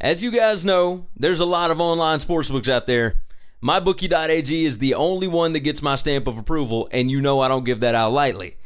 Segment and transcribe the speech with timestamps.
[0.00, 3.20] As you guys know, there's a lot of online sportsbooks out there.
[3.60, 7.48] MyBookie.ag is the only one that gets my stamp of approval, and you know I
[7.48, 8.56] don't give that out lightly.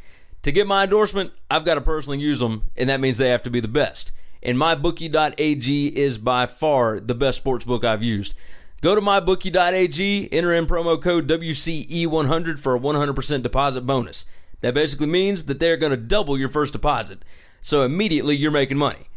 [0.43, 3.41] To get my endorsement, I've got to personally use them, and that means they have
[3.43, 4.11] to be the best.
[4.43, 8.35] And MyBookie.ag is by far the best sportsbook I've used.
[8.81, 14.27] Go to MyBookie.ag, enter in promo code WCE100 for a 100% deposit bonus.
[14.61, 17.25] That basically means that they're going to double your first deposit.
[17.59, 19.07] So immediately you're making money.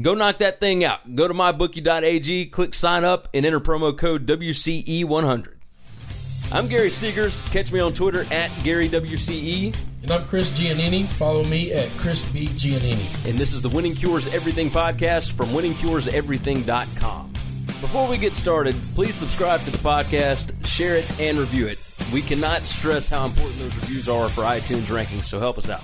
[0.00, 1.14] Go knock that thing out.
[1.14, 5.54] Go to mybookie.ag, click sign up, and enter promo code WCE100.
[6.52, 7.48] I'm Gary Seegers.
[7.52, 9.74] Catch me on Twitter at GaryWCE.
[10.02, 11.06] And I'm Chris Giannini.
[11.06, 12.46] Follow me at Chris B.
[12.46, 13.28] Giannini.
[13.28, 17.32] And this is the Winning Cures Everything podcast from winningcureseverything.com.
[17.80, 21.78] Before we get started, please subscribe to the podcast, share it, and review it.
[22.12, 25.82] We cannot stress how important those reviews are for iTunes rankings, so help us out.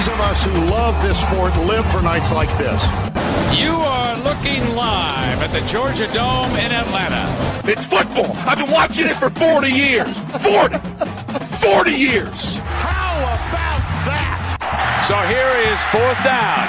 [0.00, 2.82] Those of us who love this sport live for nights like this.
[3.52, 7.28] You are looking live at the Georgia Dome in Atlanta.
[7.68, 8.32] It's football.
[8.48, 10.08] I've been watching it for 40 years.
[10.40, 10.78] 40.
[11.60, 12.56] 40 years.
[12.80, 15.04] How about that?
[15.04, 16.64] So here is fourth down.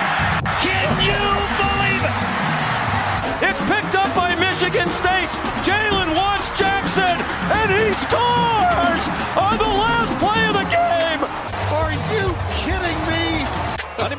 [0.60, 1.24] Can you
[1.56, 3.48] believe it?
[3.48, 8.61] It's picked up by Michigan State's Jalen Watts Jackson, and he scores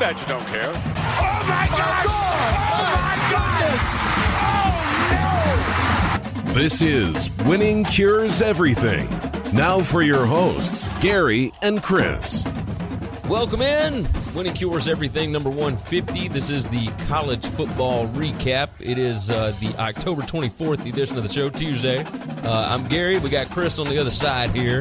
[0.02, 0.68] Honey Badger don't care.
[0.68, 2.06] Oh my gosh!
[2.08, 3.86] Oh my goodness!
[6.44, 6.52] Oh no!
[6.54, 9.08] This is Winning Cures Everything.
[9.54, 12.44] Now for your hosts, Gary and Chris.
[13.28, 14.08] Welcome in.
[14.34, 16.26] Winning Cures Everything number 150.
[16.28, 18.70] This is the college football recap.
[18.80, 22.04] It is uh, the October 24th edition of the show, Tuesday.
[22.42, 23.20] Uh, I'm Gary.
[23.20, 24.80] We got Chris on the other side here.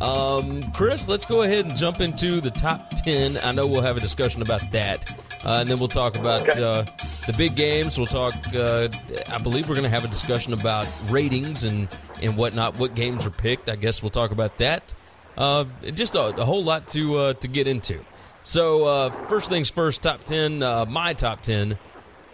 [0.00, 3.38] Um, Chris, let's go ahead and jump into the top 10.
[3.42, 5.10] I know we'll have a discussion about that.
[5.44, 6.82] Uh, and then we'll talk about uh,
[7.26, 7.96] the big games.
[7.96, 8.88] We'll talk, uh,
[9.30, 11.88] I believe we're going to have a discussion about ratings and,
[12.20, 13.68] and whatnot, what games are picked.
[13.68, 14.92] I guess we'll talk about that.
[15.36, 18.02] Uh, just a, a whole lot to uh, to get into.
[18.42, 20.62] So uh, first things first, top ten.
[20.62, 21.78] Uh, my top ten.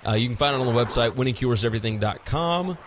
[0.07, 2.79] Uh, you can find it on the website winningcureseverything.com.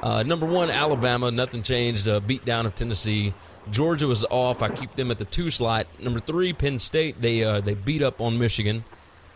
[0.00, 1.30] Uh, number one, Alabama.
[1.30, 2.08] Nothing changed.
[2.08, 3.34] Uh, beat down of Tennessee.
[3.70, 4.62] Georgia was off.
[4.62, 5.86] I keep them at the two slot.
[5.98, 7.20] Number three, Penn State.
[7.20, 8.84] They uh, they beat up on Michigan.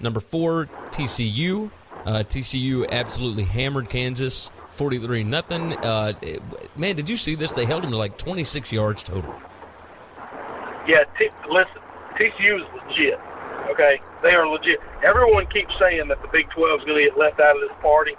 [0.00, 1.70] Number four, TCU.
[2.04, 5.76] Uh, TCU absolutely hammered Kansas, forty-three nothing.
[5.78, 6.12] Uh,
[6.76, 7.52] man, did you see this?
[7.52, 9.34] They held them to like twenty-six yards total.
[10.88, 11.80] Yeah, t- listen,
[12.18, 13.20] TCU is legit.
[13.70, 14.80] Okay, they are legit.
[15.04, 17.76] Everyone keeps saying that the Big 12 is going to get left out of this
[17.80, 18.12] party.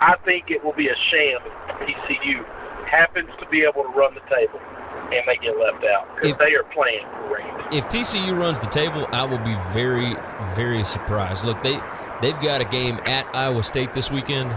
[0.00, 2.46] I think it will be a sham if TCU
[2.86, 4.60] happens to be able to run the table
[5.12, 7.44] and they get left out because If- they are playing great.
[7.70, 10.16] If TCU runs the table, I will be very,
[10.54, 11.44] very surprised.
[11.44, 11.78] Look, they
[12.22, 14.56] they've got a game at Iowa State this weekend,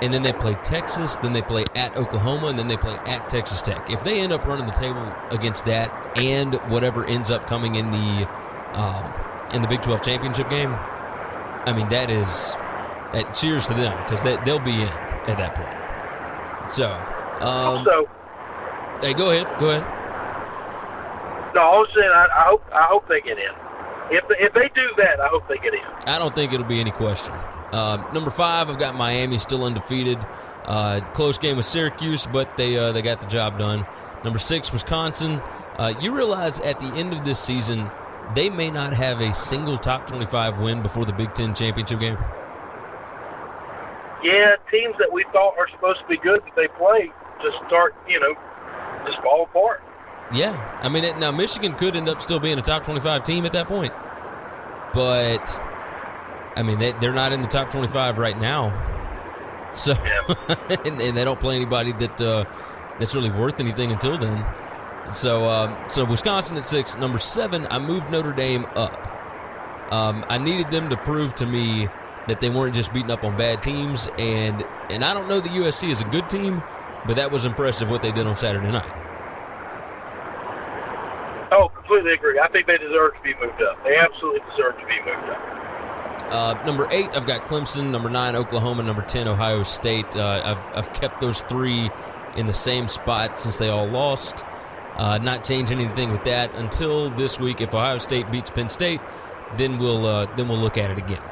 [0.00, 3.28] and then they play Texas, then they play at Oklahoma, and then they play at
[3.28, 3.90] Texas Tech.
[3.90, 7.90] If they end up running the table against that and whatever ends up coming in
[7.90, 8.28] the
[8.74, 9.12] um,
[9.54, 12.54] in the Big Twelve championship game, I mean that is
[13.12, 16.72] that cheers to them because they, they'll be in at that point.
[16.72, 16.86] So,
[17.40, 18.08] um, so,
[19.00, 19.82] hey, go ahead, go ahead.
[21.54, 23.54] no, I was saying I, I hope I hope they get in.
[24.10, 25.80] If if they do that, I hope they get in.
[26.06, 27.34] I don't think it'll be any question.
[27.72, 30.18] Uh, number five, I've got Miami still undefeated.
[30.64, 33.86] Uh, close game with Syracuse, but they uh, they got the job done.
[34.24, 35.40] Number six, Wisconsin.
[35.76, 37.90] Uh, you realize at the end of this season,
[38.34, 42.18] they may not have a single top twenty-five win before the Big Ten championship game.
[44.22, 47.94] Yeah, teams that we thought are supposed to be good that they play just start,
[48.08, 48.34] you know,
[49.10, 49.82] just fall apart.
[50.32, 53.46] Yeah, I mean, it, now Michigan could end up still being a top twenty-five team
[53.46, 53.92] at that point,
[54.92, 55.60] but
[56.56, 58.86] I mean, they, they're not in the top twenty-five right now.
[59.72, 59.92] So,
[60.84, 62.44] and, and they don't play anybody that uh,
[62.98, 64.44] that's really worth anything until then.
[65.12, 66.96] So, um, so Wisconsin at six.
[66.96, 69.06] Number seven, I moved Notre Dame up.
[69.90, 71.88] Um, I needed them to prove to me
[72.26, 75.50] that they weren't just beating up on bad teams, and and I don't know that
[75.50, 76.62] USC is a good team,
[77.06, 78.92] but that was impressive what they did on Saturday night.
[81.50, 82.38] Oh, completely agree.
[82.40, 83.82] I think they deserve to be moved up.
[83.84, 86.24] They absolutely deserve to be moved up.
[86.30, 87.90] Uh, number eight, I've got Clemson.
[87.90, 88.82] Number nine, Oklahoma.
[88.82, 90.16] Number ten, Ohio State.
[90.16, 91.90] Uh, I've I've kept those three
[92.36, 94.44] in the same spot since they all lost.
[94.96, 97.60] Uh, not change anything with that until this week.
[97.60, 99.00] If Ohio State beats Penn State,
[99.56, 101.22] then we'll uh, then we'll look at it again.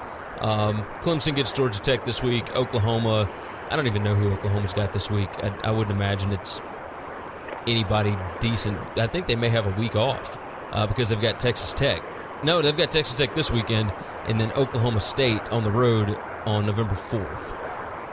[0.41, 2.55] Um, Clemson gets Georgia Tech this week.
[2.55, 3.31] Oklahoma,
[3.71, 5.31] I don't even know who Oklahoma's got this week.
[5.43, 6.63] I, I wouldn't imagine it's
[7.67, 8.79] anybody decent.
[8.99, 10.39] I think they may have a week off
[10.73, 12.03] uh, because they've got Texas Tech.
[12.45, 13.93] No, they've got Texas Tech this weekend,
[14.27, 17.55] and then Oklahoma State on the road on November fourth.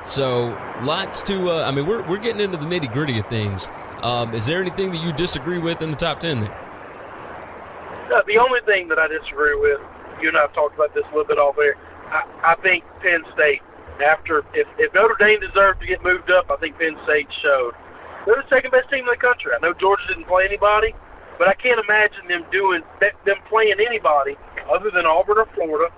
[0.05, 1.49] So lots to.
[1.49, 3.69] Uh, I mean, we're we're getting into the nitty gritty of things.
[4.01, 6.53] Um, is there anything that you disagree with in the top ten there?
[8.13, 9.79] Uh, the only thing that I disagree with,
[10.21, 11.75] you and I have talked about this a little bit off air.
[12.11, 13.61] I, I think Penn State,
[14.05, 17.73] after if, if Notre Dame deserved to get moved up, I think Penn State showed
[18.25, 19.51] they're the second best team in the country.
[19.55, 20.93] I know Georgia didn't play anybody,
[21.37, 24.37] but I can't imagine them doing them playing anybody
[24.69, 25.93] other than Auburn or Florida,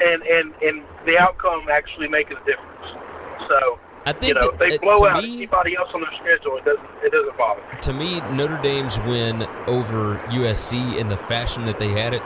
[0.00, 3.48] and and and the outcome actually making a difference.
[3.48, 6.12] So I think you know, if they blow to out me- anybody else on their
[6.20, 7.78] schedule, it doesn't it doesn't bother me.
[7.80, 12.22] to me, Notre Dame's win over USC in the fashion that they had it,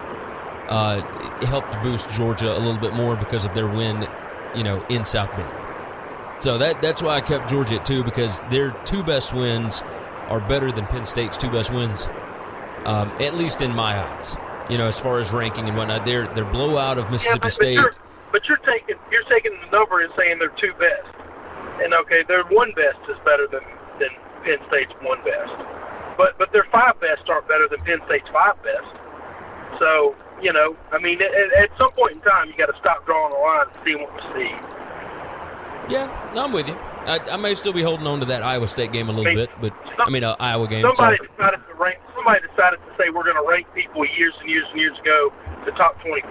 [0.69, 1.03] uh,
[1.41, 4.07] it helped boost Georgia a little bit more because of their win,
[4.55, 5.51] you know, in South Bend.
[6.39, 9.83] So that that's why I kept Georgia at two because their two best wins
[10.29, 12.09] are better than Penn State's two best wins,
[12.85, 14.37] um, at least in my eyes.
[14.71, 17.43] You know, as far as ranking and whatnot, their their blowout of Yeah, Mississippi but,
[17.43, 17.75] but State.
[17.75, 17.93] you're
[18.33, 21.13] but you're taking you're taking the number and saying they're two best,
[21.83, 23.63] and okay, their one best is better than
[23.99, 24.11] than
[24.45, 25.53] Penn State's one best,
[26.17, 28.89] but but their five best aren't better than Penn State's five best.
[29.79, 33.05] So you know, I mean, at, at some point in time, you got to stop
[33.07, 34.51] drawing a line and see what we see.
[35.89, 36.75] Yeah, no, I'm with you.
[37.07, 39.35] I, I may still be holding on to that Iowa State game a little I
[39.35, 40.83] mean, bit, but I mean uh, Iowa game.
[40.83, 41.29] Somebody sorry.
[41.37, 41.72] decided to.
[42.23, 45.35] Somebody decided to say we're going to rank people years and years and years ago
[45.67, 46.23] to top 25.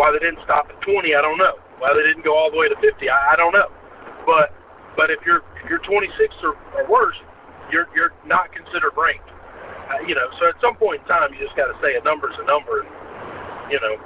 [0.00, 1.60] Why they didn't stop at 20, I don't know.
[1.76, 3.68] Why they didn't go all the way to 50, I, I don't know.
[4.24, 4.56] But
[4.96, 6.08] but if you're if you're 26
[6.40, 7.20] or, or worse,
[7.68, 9.28] you're you're not considered ranked.
[9.92, 12.02] Uh, you know, so at some point in time, you just got to say a
[12.08, 12.80] number's a number.
[12.80, 12.88] And,
[13.68, 14.00] you know,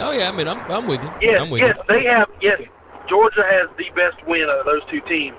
[0.00, 1.12] Oh yeah, I mean I'm I'm with you.
[1.20, 1.84] yes, I'm with yes, you.
[1.92, 2.32] they have.
[2.40, 2.64] Yes,
[3.12, 5.36] Georgia has the best win of those two teams.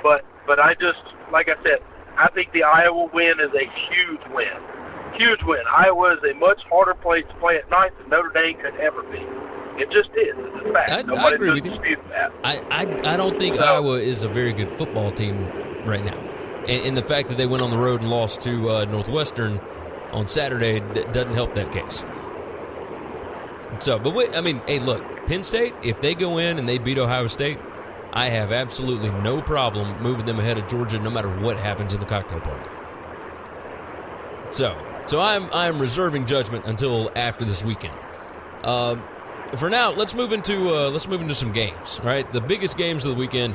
[0.00, 1.84] But but I just like I said,
[2.18, 4.48] I think the Iowa win is a huge win.
[5.14, 5.60] Huge win.
[5.70, 9.02] Iowa is a much harder place to play at night than Notre Dame could ever
[9.04, 9.18] be.
[9.80, 10.34] It just is.
[10.36, 10.88] It's a fact.
[10.90, 11.96] I- I Nobody agree with you.
[12.10, 12.32] that.
[12.44, 13.62] I, I, I don't think No.
[13.64, 15.46] Iowa is a very good football team
[15.84, 16.16] right now.
[16.68, 19.60] And, and the fact that they went on the road and lost to uh, Northwestern
[20.12, 22.04] on Saturday d- doesn't help that case.
[23.80, 26.78] So, but wait, I mean, hey, look, Penn State, if they go in and they
[26.78, 27.58] beat Ohio State,
[28.16, 32.00] I have absolutely no problem moving them ahead of Georgia no matter what happens in
[32.00, 32.70] the cocktail party.
[34.50, 34.74] So,
[35.06, 37.94] so I'm I'm reserving judgment until after this weekend.
[38.62, 39.04] Um,
[39.56, 42.00] for now, let's move into uh, let's move into some games.
[42.02, 43.54] Right, the biggest games of the weekend: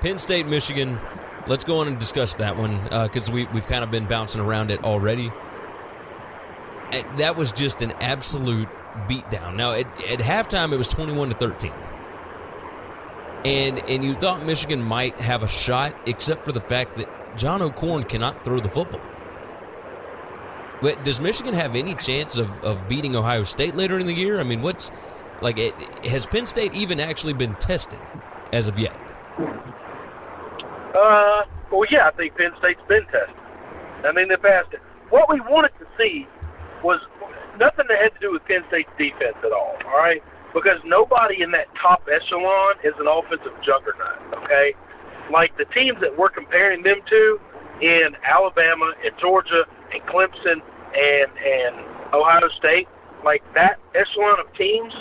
[0.00, 0.98] Penn State, Michigan.
[1.46, 4.70] Let's go on and discuss that one because we we've kind of been bouncing around
[4.72, 5.30] it already.
[6.92, 8.68] Uh, That was just an absolute
[9.08, 9.54] beatdown.
[9.54, 11.72] Now, at, at halftime, it was twenty-one to thirteen,
[13.44, 17.62] and and you thought Michigan might have a shot, except for the fact that John
[17.62, 19.00] O'Korn cannot throw the football.
[20.82, 24.40] But does Michigan have any chance of, of beating Ohio State later in the year?
[24.40, 24.90] I mean, what's
[25.42, 25.58] like?
[25.58, 27.98] It, has Penn State even actually been tested
[28.52, 28.96] as of yet?
[30.94, 33.36] Uh, well, yeah, I think Penn State's been tested.
[34.04, 34.80] I mean, they passed it.
[35.10, 36.26] What we wanted to see
[36.82, 37.00] was
[37.58, 40.22] nothing that had to do with Penn State's defense at all, all right?
[40.54, 44.74] Because nobody in that top echelon is an offensive juggernaut, okay?
[45.30, 47.38] Like the teams that we're comparing them to
[47.80, 49.62] in Alabama and Georgia
[49.94, 51.74] and Clemson and and
[52.12, 52.88] Ohio State,
[53.24, 54.92] like that echelon of teams,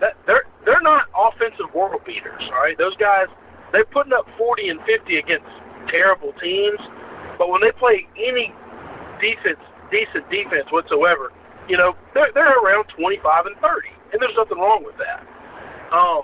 [0.00, 2.76] that they're they're not offensive world beaters, all right?
[2.76, 3.32] Those guys
[3.72, 5.48] they're putting up 40 and 50 against
[5.88, 6.78] terrible teams,
[7.38, 8.52] but when they play any
[9.18, 9.58] defense,
[9.90, 11.32] decent defense whatsoever,
[11.68, 15.24] you know, they're, they're around 25 and 30, and there's nothing wrong with that.
[15.92, 16.22] Um,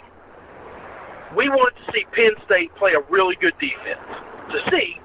[1.37, 4.05] we wanted to see Penn State play a really good defense
[4.53, 4.97] to see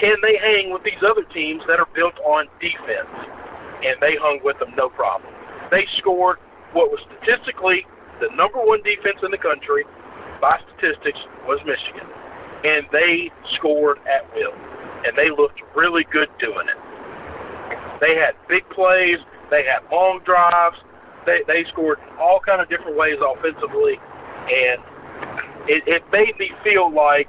[0.00, 3.10] can they hang with these other teams that are built on defense,
[3.82, 5.32] and they hung with them no problem.
[5.70, 6.38] They scored
[6.72, 7.84] what was statistically
[8.20, 9.82] the number one defense in the country
[10.40, 12.06] by statistics was Michigan,
[12.62, 14.54] and they scored at will,
[15.02, 16.78] and they looked really good doing it.
[18.00, 19.18] They had big plays,
[19.50, 20.78] they had long drives,
[21.28, 24.00] they they scored all kind of different ways offensively,
[24.48, 24.80] and
[25.68, 27.28] it, it made me feel like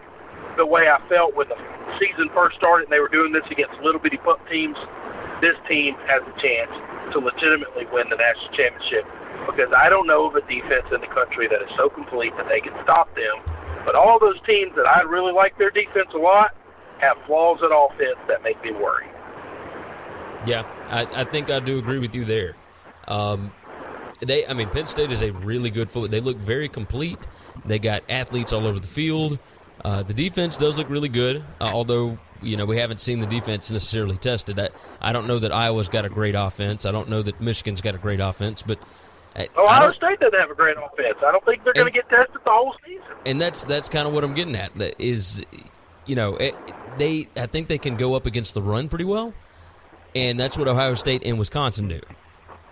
[0.56, 1.60] the way I felt when the
[2.00, 4.80] season first started and they were doing this against little bitty pup teams.
[5.44, 6.72] This team has a chance
[7.16, 9.08] to legitimately win the national championship
[9.48, 12.48] because I don't know of a defense in the country that is so complete that
[12.48, 13.40] they can stop them.
[13.86, 16.56] But all those teams that I really like their defense a lot
[17.00, 19.08] have flaws at offense that make me worry.
[20.46, 22.56] Yeah, I, I think I do agree with you there.
[23.08, 23.52] Um,
[24.20, 26.10] they, I mean, Penn State is a really good football.
[26.10, 27.20] They look very complete.
[27.66, 29.40] They got athletes all over the field.
[29.84, 33.28] Uh, the defense does look really good, uh, although you know we haven't seen the
[33.28, 34.60] defense necessarily tested.
[34.60, 34.70] I,
[35.02, 36.86] I don't know that Iowa's got a great offense.
[36.86, 38.78] I don't know that Michigan's got a great offense, but
[39.58, 41.18] Ohio State doesn't have a great offense.
[41.26, 43.04] I don't think they're going to get tested the whole season.
[43.26, 44.72] And that's that's kind of what I'm getting at.
[45.00, 45.44] Is
[46.06, 46.56] you know it,
[46.98, 49.34] they I think they can go up against the run pretty well,
[50.14, 52.02] and that's what Ohio State and Wisconsin do.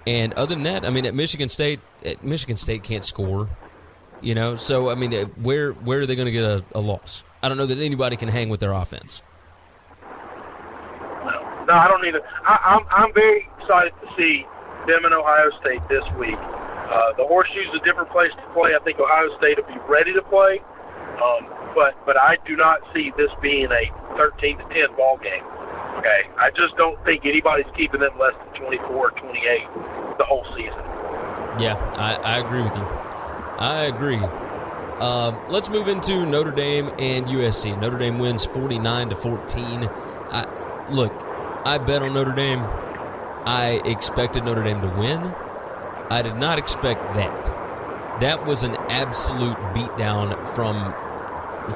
[0.08, 3.50] And other than that, I mean, at Michigan State, at Michigan State can't score.
[4.22, 5.12] You know, so I mean,
[5.44, 7.26] where where are they going to get a, a loss?
[7.44, 9.22] I don't know that anybody can hang with their offense.
[11.68, 12.22] No, I don't either.
[12.24, 14.48] I, I'm I'm very excited to see
[14.88, 16.40] them in Ohio State this week.
[16.40, 18.72] Uh, the Horseshoe's a different place to play.
[18.80, 20.64] I think Ohio State will be ready to play,
[21.20, 25.44] um, but but I do not see this being a 13 to 10 ball game.
[25.98, 30.46] Okay, I just don't think anybody's keeping them less than 24 or 28 the whole
[30.56, 30.78] season.
[31.60, 32.84] Yeah, I, I agree with you.
[32.84, 34.20] I agree.
[35.00, 37.80] Uh, let's move into Notre Dame and USC.
[37.80, 39.90] Notre Dame wins 49 to 14.
[40.32, 41.14] I, look,
[41.66, 42.62] I bet on Notre Dame.
[43.46, 45.34] I expected Notre Dame to win.
[46.10, 47.46] I did not expect that.
[48.22, 50.94] That was an absolute beatdown from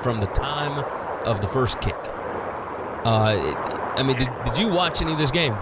[0.03, 0.83] from the time
[1.25, 1.97] of the first kick.
[3.03, 5.53] Uh, I mean, did, did you watch any of this game?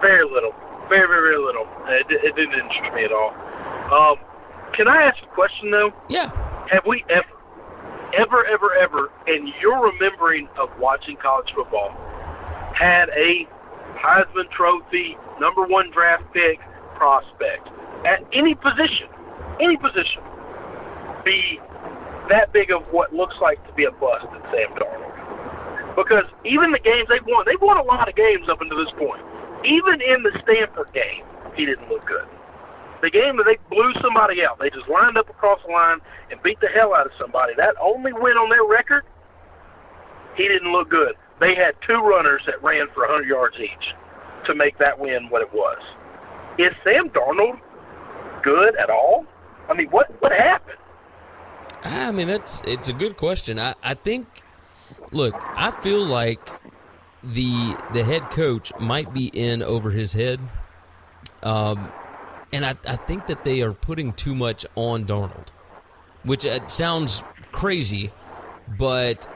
[0.00, 0.54] Very little,
[0.88, 1.66] very very, very little.
[1.86, 3.34] It, it didn't interest me at all.
[3.92, 4.16] Um,
[4.74, 5.92] can I ask a question though?
[6.08, 6.30] Yeah.
[6.70, 7.26] Have we ever,
[8.16, 11.90] ever, ever, ever, in your remembering of watching college football,
[12.74, 13.46] had a
[13.96, 16.60] Heisman Trophy number one draft pick
[16.94, 17.68] prospect
[18.06, 19.08] at any position,
[19.60, 20.22] any position,
[21.24, 21.58] be
[22.28, 25.07] that big of what looks like to be a bust in Sam Darnold?
[25.98, 28.94] Because even the games they've won, they've won a lot of games up until this
[28.94, 29.18] point.
[29.66, 31.26] Even in the Stanford game,
[31.58, 32.22] he didn't look good.
[33.02, 35.98] The game that they blew somebody out, they just lined up across the line
[36.30, 37.52] and beat the hell out of somebody.
[37.58, 39.02] That only win on their record,
[40.38, 41.18] he didn't look good.
[41.42, 43.94] They had two runners that ran for 100 yards each
[44.46, 45.82] to make that win what it was.
[46.58, 47.58] Is Sam Darnold
[48.42, 49.26] good at all?
[49.68, 50.78] I mean, what what happened?
[51.84, 53.58] I mean, that's it's a good question.
[53.58, 54.26] I, I think,
[55.12, 56.40] look, I feel like
[57.22, 60.40] the the head coach might be in over his head.
[61.42, 61.90] Um,
[62.52, 65.48] and I, I think that they are putting too much on Darnold,
[66.24, 67.22] which uh, sounds
[67.52, 68.10] crazy,
[68.78, 69.28] but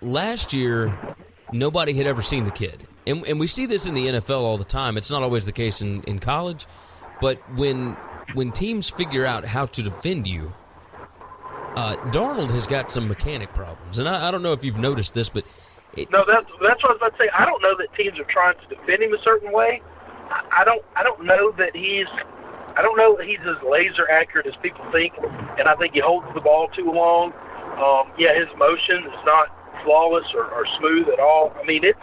[0.00, 1.16] last year
[1.52, 2.86] nobody had ever seen the kid.
[3.06, 4.96] And, and we see this in the NFL all the time.
[4.96, 6.66] It's not always the case in, in college,
[7.20, 7.96] but when
[8.34, 10.52] when teams figure out how to defend you,
[11.76, 13.98] uh, Darnold has got some mechanic problems.
[13.98, 15.44] And I, I don't know if you've noticed this, but
[15.96, 17.30] it, no, that's that's what I was about to say.
[17.36, 19.82] I don't know that teams are trying to defend him a certain way.
[20.30, 22.06] I, I don't I don't know that he's
[22.76, 25.14] I don't know that he's as laser accurate as people think,
[25.58, 27.32] and I think he holds the ball too long.
[27.78, 29.48] Um, yeah, his motion is not
[29.82, 31.52] flawless or, or smooth at all.
[31.60, 31.98] I mean, it's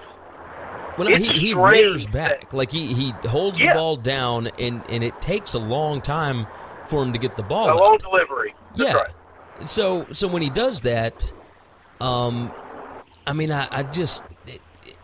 [0.97, 3.73] well, it's he, he rears back, like he, he holds yeah.
[3.73, 6.47] the ball down, and, and it takes a long time
[6.85, 7.67] for him to get the ball.
[7.67, 7.77] A out.
[7.77, 8.55] long delivery.
[8.75, 8.97] That's yeah.
[8.97, 9.11] Right.
[9.65, 11.31] So so when he does that,
[11.99, 12.51] um,
[13.25, 14.23] I mean, I, I just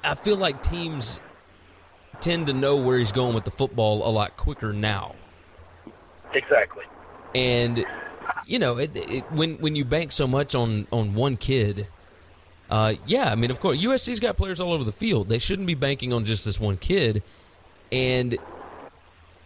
[0.03, 1.19] I feel like teams
[2.19, 5.15] tend to know where he's going with the football a lot quicker now.
[6.33, 6.86] Exactly.
[7.36, 7.86] And
[8.45, 11.88] you know, it, it, when when you bank so much on on one kid,
[12.69, 15.29] uh, yeah, I mean, of course, USC's got players all over the field.
[15.29, 17.24] They shouldn't be banking on just this one kid.
[17.91, 18.38] And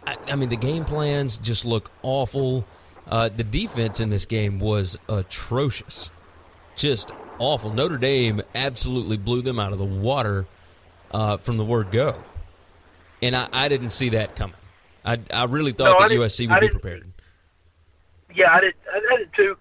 [0.06, 2.64] I, I mean, the game plans just look awful.
[3.08, 6.10] Uh, the defense in this game was atrocious,
[6.76, 7.72] just awful.
[7.72, 10.46] Notre Dame absolutely blew them out of the water
[11.10, 12.22] uh, from the word go,
[13.22, 14.56] and I, I didn't see that coming.
[15.04, 17.10] I, I really thought no, that USC would be prepared.
[18.34, 18.74] Yeah, I did.
[18.92, 19.56] I did too.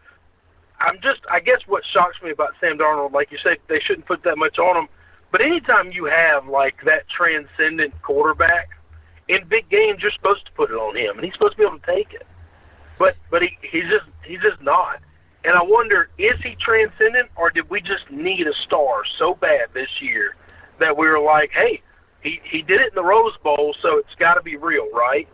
[0.79, 1.21] I'm just.
[1.31, 4.37] I guess what shocks me about Sam Darnold, like you said, they shouldn't put that
[4.37, 4.89] much on him.
[5.31, 8.69] But anytime you have like that transcendent quarterback
[9.29, 11.63] in big games, you're supposed to put it on him, and he's supposed to be
[11.63, 12.27] able to take it.
[12.97, 14.99] But but he he's just he's just not.
[15.43, 19.67] And I wonder, is he transcendent, or did we just need a star so bad
[19.73, 20.35] this year
[20.79, 21.81] that we were like, hey,
[22.21, 25.27] he he did it in the Rose Bowl, so it's got to be real, right?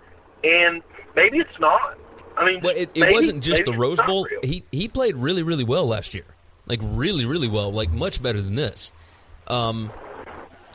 [0.43, 0.83] And
[1.15, 1.97] maybe it's not.
[2.37, 4.27] I mean, well, it, it maybe, wasn't just the Rose Bowl.
[4.43, 6.25] He he played really really well last year,
[6.67, 8.91] like really really well, like much better than this.
[9.47, 9.91] Um,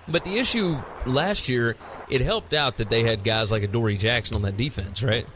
[0.09, 1.77] but the issue last year,
[2.09, 5.27] it helped out that they had guys like Adoree Jackson on that defense, right?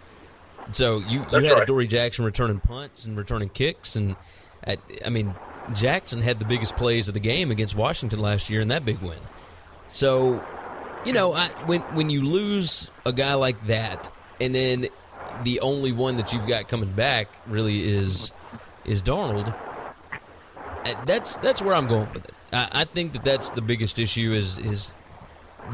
[0.71, 1.66] So you, you That's had right.
[1.66, 4.16] Dory Jackson returning punts and returning kicks, and
[4.62, 5.35] at, I mean
[5.75, 9.00] Jackson had the biggest plays of the game against Washington last year in that big
[9.00, 9.19] win.
[9.88, 10.42] So,
[11.04, 14.88] you know, I, when when you lose a guy like that, and then
[15.45, 18.33] the only one that you've got coming back really is
[18.85, 19.54] is Darnold.
[20.85, 22.33] uh, That's that's where I'm going with it.
[22.52, 24.97] I, I think that that's the biggest issue is is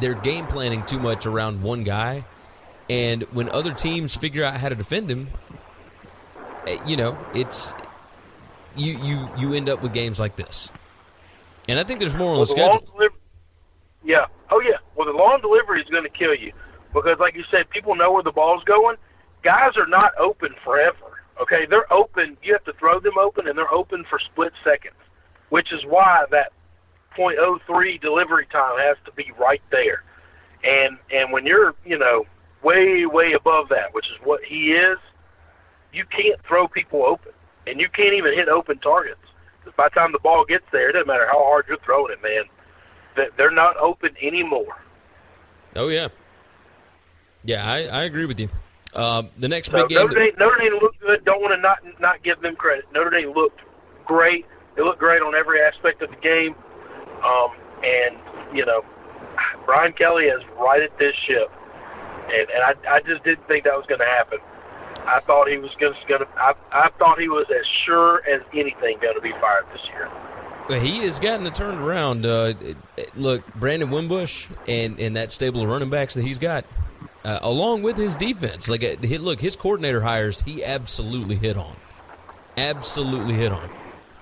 [0.01, 2.25] they're game planning too much around one guy,
[2.91, 5.29] and when other teams figure out how to defend him,
[6.67, 7.75] eh, you know, it's
[8.77, 10.71] you you you end up with games like this.
[11.69, 13.09] And I think there's more on Well, the the schedule.
[14.05, 14.27] yeah.
[14.51, 14.79] Oh yeah.
[14.97, 16.53] Well, the long delivery is going to kill you
[16.95, 18.97] because, like you said, people know where the ball's going.
[19.43, 21.23] Guys are not open forever.
[21.41, 22.37] Okay, they're open.
[22.43, 24.97] You have to throw them open, and they're open for split seconds,
[25.51, 26.53] which is why that
[27.17, 30.03] .03 delivery time has to be right there.
[30.65, 32.25] And and when you're you know
[32.63, 34.99] way way above that, which is what he is,
[35.93, 37.33] you can't throw people open,
[37.67, 39.21] and you can't even hit open targets.
[39.61, 42.13] Because by the time the ball gets there, it doesn't matter how hard you're throwing
[42.13, 42.45] it, man.
[43.17, 44.77] That they're not open anymore.
[45.77, 46.09] Oh yeah,
[47.45, 48.49] yeah, I, I agree with you.
[48.95, 49.99] Um, the next So big game.
[49.99, 51.25] Notre that- Dame, Notre Dame looked good.
[51.25, 52.85] Don't want to not not give them credit.
[52.95, 53.61] Notre Dame looked
[54.05, 54.47] great.
[54.77, 56.55] They looked great on every aspect of the game.
[57.25, 57.51] Um,
[57.83, 58.17] and
[58.57, 58.83] you know,
[59.67, 61.51] Brian Kelly has righted this ship,
[62.31, 64.39] and and I I just didn't think that was going to happen.
[65.07, 66.27] I thought he was going to.
[66.37, 70.11] I I thought he was as sure as anything going to be fired this year.
[70.69, 72.27] But he has gotten it turned around.
[72.27, 72.53] Uh,
[73.15, 76.67] look, Brandon Wimbush and, and that stable of running backs that he's got,
[77.25, 78.69] uh, along with his defense.
[78.69, 81.75] Like, uh, look, his coordinator hires, he absolutely hit on.
[82.59, 83.71] Absolutely hit on.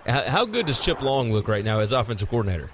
[0.06, 2.70] How, how good does Chip Long look right now as offensive coordinator?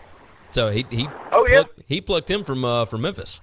[0.51, 1.63] So he he Oh, yeah.
[1.63, 3.41] plucked, he plucked him from uh, from Memphis.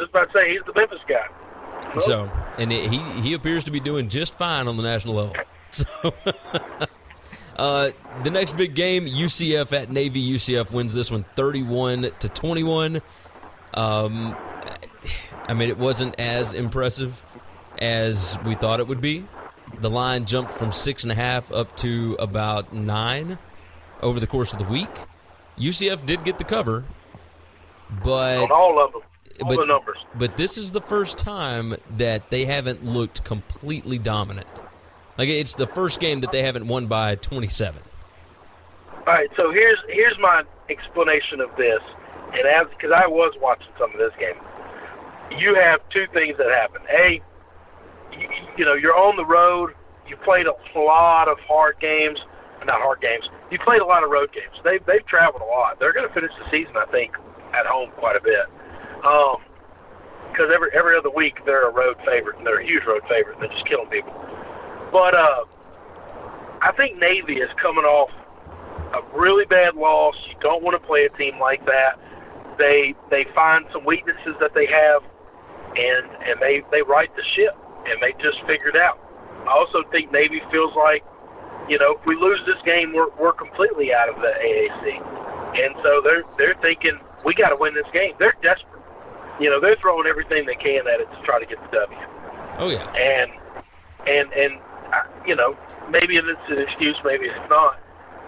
[0.00, 2.00] Just about to say he's the Memphis guy.
[2.00, 5.36] So and it, he he appears to be doing just fine on the national level.
[5.72, 5.86] So
[7.56, 7.90] uh,
[8.24, 10.32] the next big game, UCF at Navy.
[10.32, 13.00] UCF wins this one, thirty-one to twenty-one.
[13.74, 14.36] Um,
[15.46, 17.24] I mean, it wasn't as impressive
[17.78, 19.24] as we thought it would be.
[19.78, 23.38] The line jumped from six and a half up to about nine
[24.02, 24.90] over the course of the week.
[25.56, 26.84] UCF did get the cover,
[28.02, 29.02] but on all of them,
[29.42, 29.98] all but, the numbers.
[30.16, 34.46] But this is the first time that they haven't looked completely dominant.
[35.18, 37.82] Like it's the first game that they haven't won by 27.
[39.06, 41.80] All right, so here's here's my explanation of this,
[42.32, 44.36] and as because I was watching some of this game,
[45.38, 46.82] you have two things that happen.
[46.88, 47.20] A,
[48.12, 49.74] you, you know, you're on the road.
[50.06, 52.18] You played a lot of hard games,
[52.64, 53.24] not hard games.
[53.50, 54.54] You played a lot of road games.
[54.64, 55.78] They've they've traveled a lot.
[55.78, 57.16] They're going to finish the season, I think,
[57.58, 58.46] at home quite a bit.
[59.04, 59.36] Um,
[60.30, 63.34] because every every other week they're a road favorite, and they're a huge road favorite.
[63.34, 64.14] and They're just killing people.
[64.92, 65.44] But uh,
[66.62, 68.10] I think Navy is coming off
[68.94, 70.14] a really bad loss.
[70.28, 71.98] You don't want to play a team like that.
[72.58, 75.02] They they find some weaknesses that they have,
[75.76, 78.98] and and they they right the ship, and they just figured out.
[79.46, 81.02] I also think Navy feels like,
[81.68, 85.74] you know, if we lose this game, we're we're completely out of the AAC, and
[85.82, 88.14] so they're they're thinking we got to win this game.
[88.18, 88.79] They're desperate.
[89.40, 91.98] You know, they're throwing everything they can at it to try to get the W
[92.60, 92.84] Oh yeah.
[92.92, 93.32] and
[94.06, 94.52] and and
[94.92, 95.56] uh, you know
[95.88, 97.80] maybe it's an excuse, maybe it's not.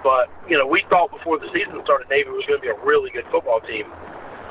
[0.03, 2.81] But you know, we thought before the season started, Navy was going to be a
[2.83, 3.87] really good football team.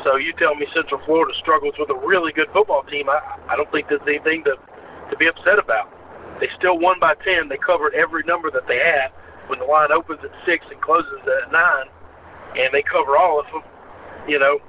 [0.06, 3.10] So you tell me Central Florida struggles with a really good football team.
[3.10, 3.20] I
[3.50, 4.56] I don't think there's anything to
[5.10, 5.90] to be upset about.
[6.40, 7.50] They still won by ten.
[7.50, 9.12] They covered every number that they had.
[9.50, 11.90] When the line opens at six and closes at nine,
[12.56, 13.64] and they cover all of them,
[14.30, 14.60] you know,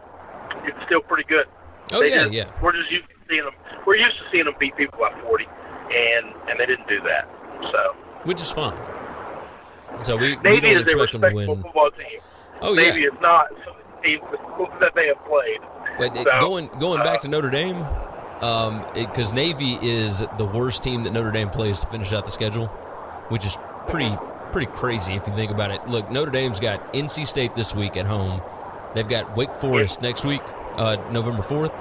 [0.64, 1.46] it's still pretty good.
[1.92, 2.50] Oh They yeah, just- yeah.
[2.62, 3.54] We're just used to seeing them.
[3.86, 7.28] We're used to seeing them beat people by 40, and and they didn't do that.
[7.72, 8.78] So Which is fine.
[10.02, 11.62] So we, we Navy don't is a them to win.
[11.62, 12.20] football team.
[12.60, 13.08] Oh Navy yeah.
[13.08, 14.22] is not some of the teams
[14.80, 15.60] that they have played.
[15.98, 17.84] But So, going going back uh, to Notre Dame,
[18.40, 22.30] um, because Navy is the worst team that Notre Dame plays to finish out the
[22.30, 22.66] schedule,
[23.28, 24.16] which is pretty
[24.50, 25.86] pretty crazy if you think about it.
[25.88, 28.40] Look, Notre Dame's got NC State this week at home.
[28.94, 30.42] They've got Wake Forest next week,
[30.76, 31.72] uh, November fourth.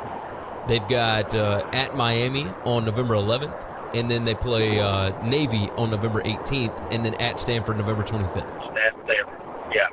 [0.68, 5.90] They've got uh, at Miami on November 11th, and then they play uh, Navy on
[5.90, 8.38] November 18th, and then at Stanford November 25th.
[8.38, 9.74] at Stanford.
[9.74, 9.88] Yeah,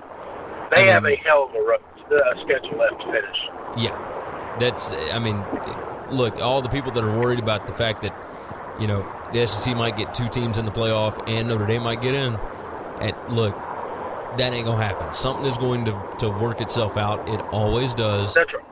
[0.71, 1.81] they I have a hell of a rough,
[2.11, 3.37] uh, schedule left to finish.
[3.77, 4.93] Yeah, that's.
[4.93, 5.43] I mean,
[6.11, 8.15] look, all the people that are worried about the fact that
[8.79, 12.01] you know the SEC might get two teams in the playoff and Notre Dame might
[12.03, 12.35] get in.
[13.01, 13.55] And look,
[14.37, 15.13] that ain't gonna happen.
[15.13, 17.29] Something is going to to work itself out.
[17.29, 18.35] It always does.
[18.35, 18.65] That's right.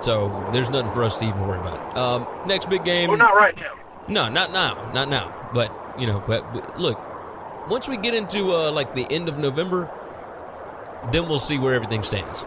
[0.00, 1.96] So there's nothing for us to even worry about.
[1.96, 3.08] Um, next big game.
[3.08, 3.74] Well, not right now.
[4.08, 5.50] No, not now, not now.
[5.52, 6.98] But you know, but, but look,
[7.68, 9.90] once we get into uh, like the end of November,
[11.12, 12.44] then we'll see where everything stands.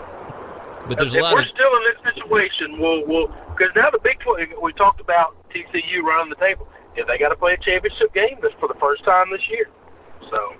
[0.87, 3.89] But there's if a lot we're of still in this situation, we'll we'll because now
[3.91, 4.17] the Big.
[4.61, 6.67] We talked about TCU running the table.
[6.95, 9.69] If they got to play a championship game, that's for the first time this year.
[10.29, 10.55] So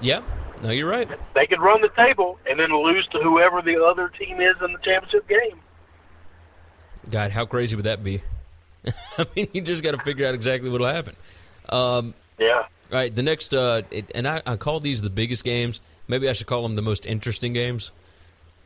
[0.00, 0.22] yeah.
[0.62, 1.08] No, you're right.
[1.34, 4.72] they could run the table and then lose to whoever the other team is in
[4.72, 5.60] the championship game.
[7.10, 8.22] God, how crazy would that be?
[9.18, 11.16] I mean, you just got to figure out exactly what'll happen.
[11.68, 12.64] Um, Yeah.
[12.90, 15.82] All right, the next, uh, it, and I, I call these the biggest games.
[16.06, 17.90] Maybe I should call them the most interesting games.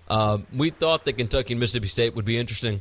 [0.08, 2.80] Um, we thought that Kentucky and Mississippi State would be interesting.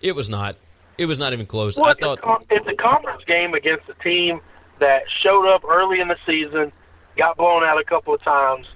[0.00, 0.56] It was not.
[0.96, 1.76] It was not even close.
[1.76, 2.20] Well, I it's, thought.
[2.22, 4.40] a, it's a conference game against a team
[4.80, 6.72] that showed up early in the season,
[7.16, 8.66] got blown out a couple of times,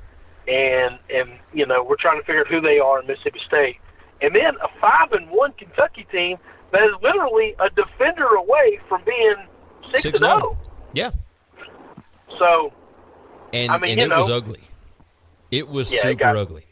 [0.47, 3.77] and and you know we're trying to figure out who they are in Mississippi State,
[4.23, 6.37] and then a five and one Kentucky team
[6.73, 9.35] that is literally a defender away from being
[9.91, 10.57] six, Six and zero.
[10.57, 10.57] oh.
[10.95, 11.11] Yeah,
[12.39, 12.73] So
[13.53, 14.61] and I mean, and it was ugly.
[15.51, 16.67] It was Yeah, super got- ugly.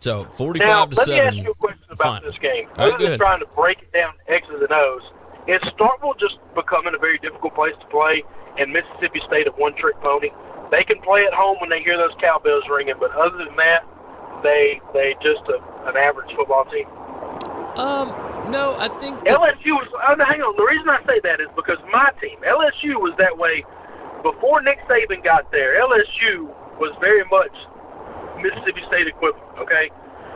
[0.00, 1.26] So now forty-five to let me seven.
[1.38, 2.22] ask you a question about Fine.
[2.30, 2.68] this game.
[2.78, 5.02] Right, Other go than trying to break it down X's and O's,
[5.48, 8.22] is Starkville just becoming a very difficult place to play?
[8.58, 10.30] And Mississippi State a one-trick pony.
[10.70, 13.82] They can play at home when they hear those cowbells ringing, but other than that,
[14.42, 16.86] they they just a, an average football team.
[17.78, 18.10] Um,
[18.50, 19.88] no, I think that, LSU was.
[19.94, 20.56] Oh, no, hang on.
[20.56, 23.62] The reason I say that is because my team, LSU, was that way
[24.26, 25.78] before Nick Saban got there.
[25.78, 26.50] LSU
[26.82, 27.54] was very much
[28.42, 29.46] Mississippi State equivalent.
[29.62, 29.90] Okay,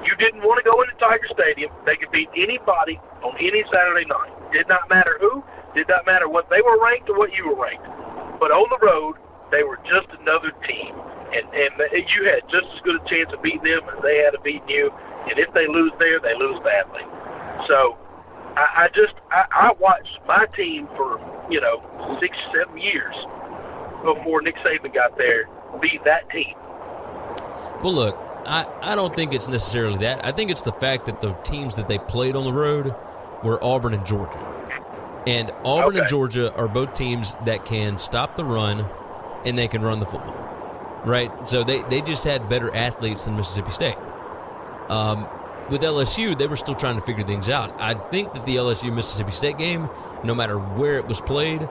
[0.06, 1.70] you didn't want to go into Tiger Stadium.
[1.86, 4.30] They could beat anybody on any Saturday night.
[4.52, 5.42] Did not matter who.
[5.74, 7.86] Did not matter what they were ranked or what you were ranked.
[8.38, 9.16] But on the road,
[9.54, 10.96] they were just another team,
[11.32, 11.48] and
[11.80, 14.42] and you had just as good a chance of beating them as they had of
[14.42, 14.92] beating you.
[15.28, 17.02] And if they lose there, they lose badly.
[17.68, 17.96] So
[18.56, 21.18] I, I just I, I watched my team for
[21.50, 21.82] you know
[22.20, 23.14] six seven years
[24.04, 25.48] before Nick Saban got there
[25.80, 26.54] beat that team.
[27.82, 28.16] Well, look,
[28.46, 30.24] I, I don't think it's necessarily that.
[30.24, 32.94] I think it's the fact that the teams that they played on the road
[33.42, 34.38] were Auburn and Georgia.
[35.26, 38.88] And Auburn and Georgia are both teams that can stop the run
[39.44, 40.51] and they can run the football.
[41.04, 41.48] Right?
[41.48, 43.96] So they, they just had better athletes than Mississippi State.
[44.88, 45.28] Um,
[45.70, 47.74] with LSU, they were still trying to figure things out.
[47.80, 49.88] I think that the LSU Mississippi State game,
[50.22, 51.68] no matter where it was played,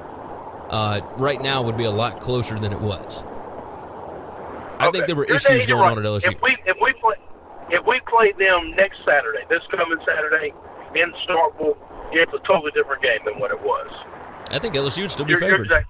[0.70, 3.24] uh, right now would be a lot closer than it was.
[4.80, 5.91] I think there were You're issues going right.
[5.91, 6.34] on at LSU.
[6.34, 7.15] If we if we play
[7.70, 10.54] if we play them next Saturday, this coming Saturday
[10.96, 11.78] in Starkville,
[12.12, 13.88] it's a totally different game than what it was.
[14.52, 15.86] I think LSU would still be You're, you're favored.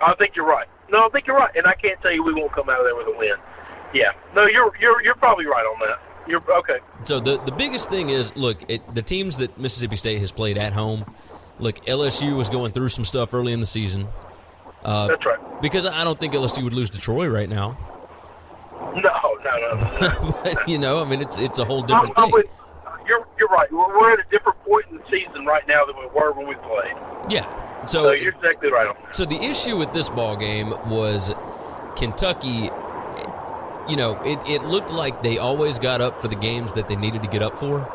[0.00, 0.68] I think you're right.
[0.90, 2.86] No, I think you're right, and I can't tell you we won't come out of
[2.86, 3.34] there with a win.
[3.92, 6.00] Yeah, no, you're you're you're probably right on that.
[6.28, 6.78] You're okay.
[7.04, 10.58] So the the biggest thing is, look, it, the teams that Mississippi State has played
[10.58, 11.04] at home.
[11.58, 14.08] Look, LSU was going through some stuff early in the season.
[14.84, 15.38] Uh, That's right.
[15.62, 17.78] Because I don't think LSU would lose to Troy right now.
[18.72, 18.92] No,
[19.42, 20.00] no, no.
[20.00, 20.40] no.
[20.44, 22.32] but, you know, I mean, it's it's a whole different I'm thing.
[22.34, 22.46] with,
[23.38, 23.70] you're right.
[23.70, 26.46] We're, we're at a different point in the season right now than we were when
[26.48, 26.94] we played.
[27.30, 27.46] Yeah.
[27.86, 29.14] So, So you're exactly right on that.
[29.14, 31.32] So the issue with this ball game was
[31.96, 32.70] Kentucky.
[33.88, 36.96] You know, it, it looked like they always got up for the games that they
[36.96, 37.88] needed to get up for,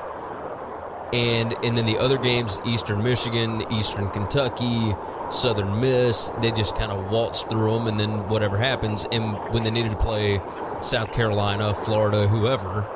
[1.11, 4.95] and and then the other games, Eastern Michigan, Eastern Kentucky,
[5.29, 9.05] Southern Miss, they just kind of waltzed through them, and then whatever happens.
[9.11, 10.41] And when they needed to play
[10.79, 12.87] South Carolina, Florida, whoever,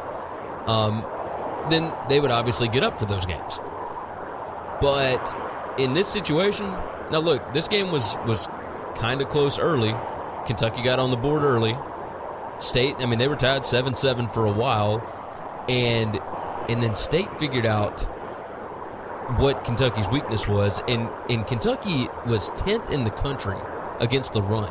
[0.66, 1.06] um,
[1.70, 3.60] then they would obviously get up for those games.
[4.82, 5.34] But
[5.78, 6.66] in this situation,
[7.12, 8.48] now look, this game was was
[8.96, 9.94] kind of close early.
[10.46, 11.78] Kentucky got on the board early.
[12.60, 15.02] State, I mean, they were tied 7-7 for a while
[15.68, 16.20] and
[16.70, 18.02] and then State figured out
[19.40, 23.58] what Kentucky's weakness was and and Kentucky was 10th in the country
[24.00, 24.70] against the run.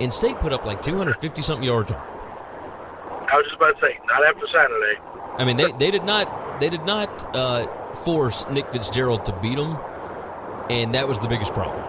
[0.00, 1.98] And State put up like 250 something yards on.
[1.98, 4.98] I was just about to say, not after Saturday.
[5.36, 9.56] I mean, they, they did not they did not uh, force Nick Fitzgerald to beat
[9.56, 9.78] them,
[10.68, 11.84] and that was the biggest problem.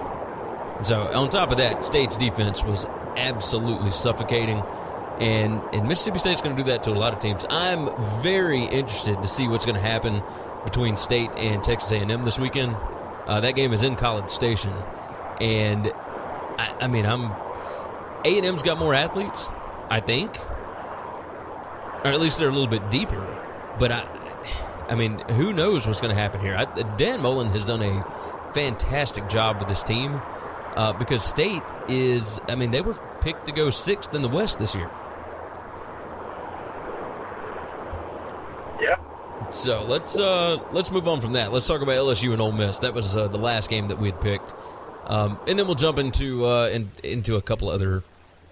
[0.84, 2.86] So on top of that, State's defense was
[3.18, 4.64] absolutely suffocating,
[5.20, 7.46] and and Mississippi State's going to do that to a lot of teams.
[7.50, 7.90] I'm
[8.22, 10.24] very interested to see what's going to happen
[10.64, 12.76] between State and Texas A&M this weekend.
[13.28, 14.74] Uh, that game is in College Station,
[15.40, 15.92] and
[16.58, 17.32] I, I mean, I'm
[18.26, 19.48] A&M's got more athletes,
[19.90, 20.38] I think
[22.04, 23.26] or at least they're a little bit deeper.
[23.80, 24.08] But I,
[24.90, 26.56] I mean, who knows what's going to happen here?
[26.56, 26.66] I,
[26.98, 30.22] Dan Mullen has done a fantastic job with this team
[30.76, 32.40] uh, because State is.
[32.48, 34.90] I mean, they were picked to go sixth in the West this year.
[38.82, 38.98] Yeah.
[39.52, 41.52] So let's uh, let's move on from that.
[41.52, 42.80] Let's talk about LSU and Ole Miss.
[42.80, 44.54] That was uh, the last game that we had picked.
[45.06, 48.04] Um, and then we'll jump into uh, in, into a couple other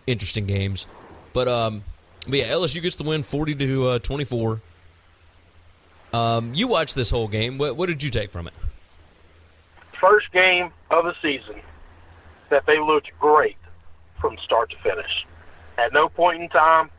[0.08, 0.88] interesting games.
[1.32, 1.84] But um,
[2.30, 4.62] but yeah, LSU gets the win, forty to uh, twenty four.
[6.14, 7.58] Um, you watched this whole game.
[7.58, 8.54] What, what did you take from it?
[10.02, 11.62] First game of the season
[12.50, 13.58] that they looked great
[14.20, 15.26] from start to finish.
[15.78, 16.90] At no point in time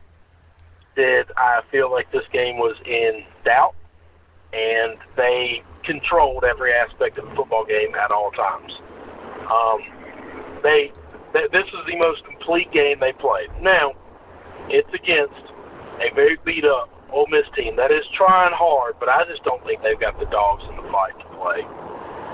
[0.95, 3.75] did I feel like this game was in doubt,
[4.53, 8.73] and they controlled every aspect of the football game at all times.
[9.49, 9.79] Um,
[10.63, 10.91] they,
[11.33, 13.49] this is the most complete game they played.
[13.61, 13.93] Now,
[14.71, 15.51] it's against
[15.99, 19.59] a very beat up Ole Miss team that is trying hard, but I just don't
[19.67, 21.61] think they've got the dogs in the fight to play.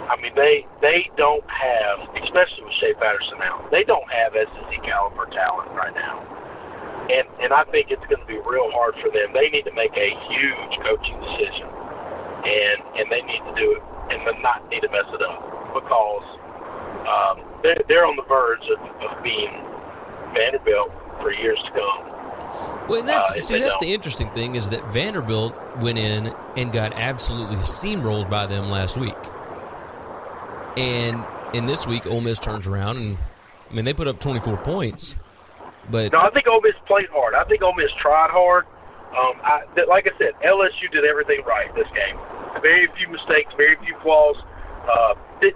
[0.07, 4.71] I mean, they they don't have, especially with Shea Patterson out, they don't have SEC
[4.85, 6.21] caliber talent right now,
[7.09, 9.33] and and I think it's going to be real hard for them.
[9.33, 13.83] They need to make a huge coaching decision, and and they need to do it,
[14.13, 15.41] and not need to mess it up
[15.73, 16.27] because
[17.03, 19.51] um, they're they're on the verge of, of being
[20.37, 22.16] Vanderbilt for years to come.
[22.87, 23.81] Well, that's uh, see, that's don't.
[23.81, 28.97] the interesting thing is that Vanderbilt went in and got absolutely steamrolled by them last
[28.97, 29.15] week,
[30.77, 33.17] and in this week, Ole Miss turns around and
[33.69, 35.17] I mean they put up 24 points,
[35.89, 37.33] but no, I think Ole Miss played hard.
[37.33, 38.65] I think Ole Miss tried hard.
[39.07, 42.19] Um, I, like I said, LSU did everything right this game.
[42.61, 44.35] Very few mistakes, very few flaws.
[44.87, 45.55] Uh, it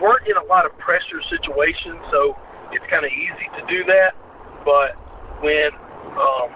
[0.00, 2.36] weren't in a lot of pressure situations, so
[2.70, 4.14] it's kind of easy to do that.
[4.64, 4.94] But
[5.42, 5.70] when
[6.16, 6.48] um,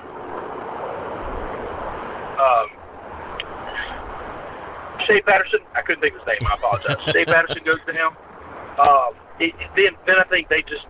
[2.37, 2.69] um,
[5.07, 6.51] Shea Patterson, I couldn't think of his name.
[6.51, 6.97] I apologize.
[7.13, 8.17] Shea Patterson goes down.
[8.79, 10.87] Um, it, then, then I think they just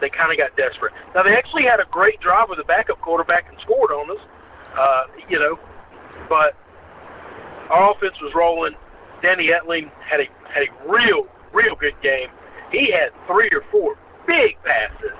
[0.00, 0.92] they kind of got desperate.
[1.14, 4.22] Now they actually had a great drive with a backup quarterback and scored on us.
[4.76, 5.58] Uh, you know,
[6.28, 6.56] but
[7.70, 8.74] our offense was rolling.
[9.22, 12.28] Danny Etling had a had a real real good game.
[12.72, 15.16] He had three or four big passes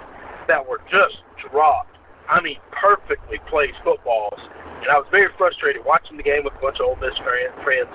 [0.48, 1.91] that were just dropped
[2.28, 4.38] I mean, perfectly placed footballs.
[4.82, 7.90] And I was very frustrated watching the game with a bunch of Ole Miss friends.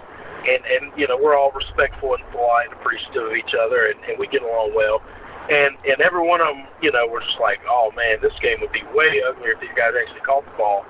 [0.48, 4.00] And, and you know, we're all respectful and polite and appreciative of each other, and,
[4.08, 5.04] and we get along well.
[5.52, 8.60] And and every one of them, you know, were just like, oh man, this game
[8.64, 10.88] would be way uglier if these guys actually caught the ball.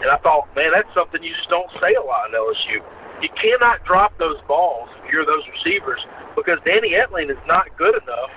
[0.00, 2.80] And I thought, man, that's something you just don't say a lot in LSU.
[3.20, 6.00] You cannot drop those balls if you're those receivers
[6.36, 8.32] because Danny Etling is not good enough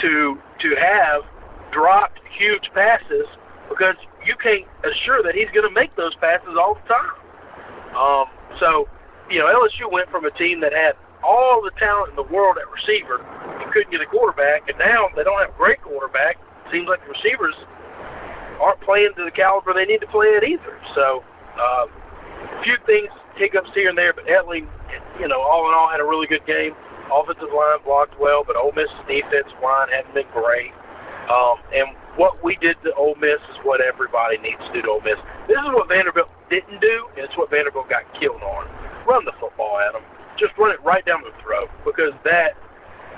[0.00, 1.24] to to have
[1.72, 3.28] dropped huge passes
[3.68, 7.14] because you can't assure that he's going to make those passes all the time.
[7.94, 8.26] Um,
[8.60, 8.88] so,
[9.30, 12.58] you know, LSU went from a team that had all the talent in the world
[12.58, 16.38] at receiver and couldn't get a quarterback, and now they don't have a great quarterback.
[16.70, 17.54] Seems like the receivers
[18.60, 20.78] aren't playing to the caliber they need to play at either.
[20.94, 21.24] So,
[21.56, 24.68] uh, a few things, hiccups here and there, but Etling,
[25.20, 26.74] you know, all in all, had a really good game.
[27.12, 30.72] Offensive line blocked well, but Ole Miss's defensive line hadn't been great.
[31.30, 34.88] Um, and what we did to Ole Miss is what everybody needs to do to
[34.88, 35.20] Ole Miss.
[35.48, 38.68] This is what Vanderbilt didn't do, and it's what Vanderbilt got killed on.
[39.06, 40.04] Run the football at them.
[40.38, 42.56] Just run it right down the throat because that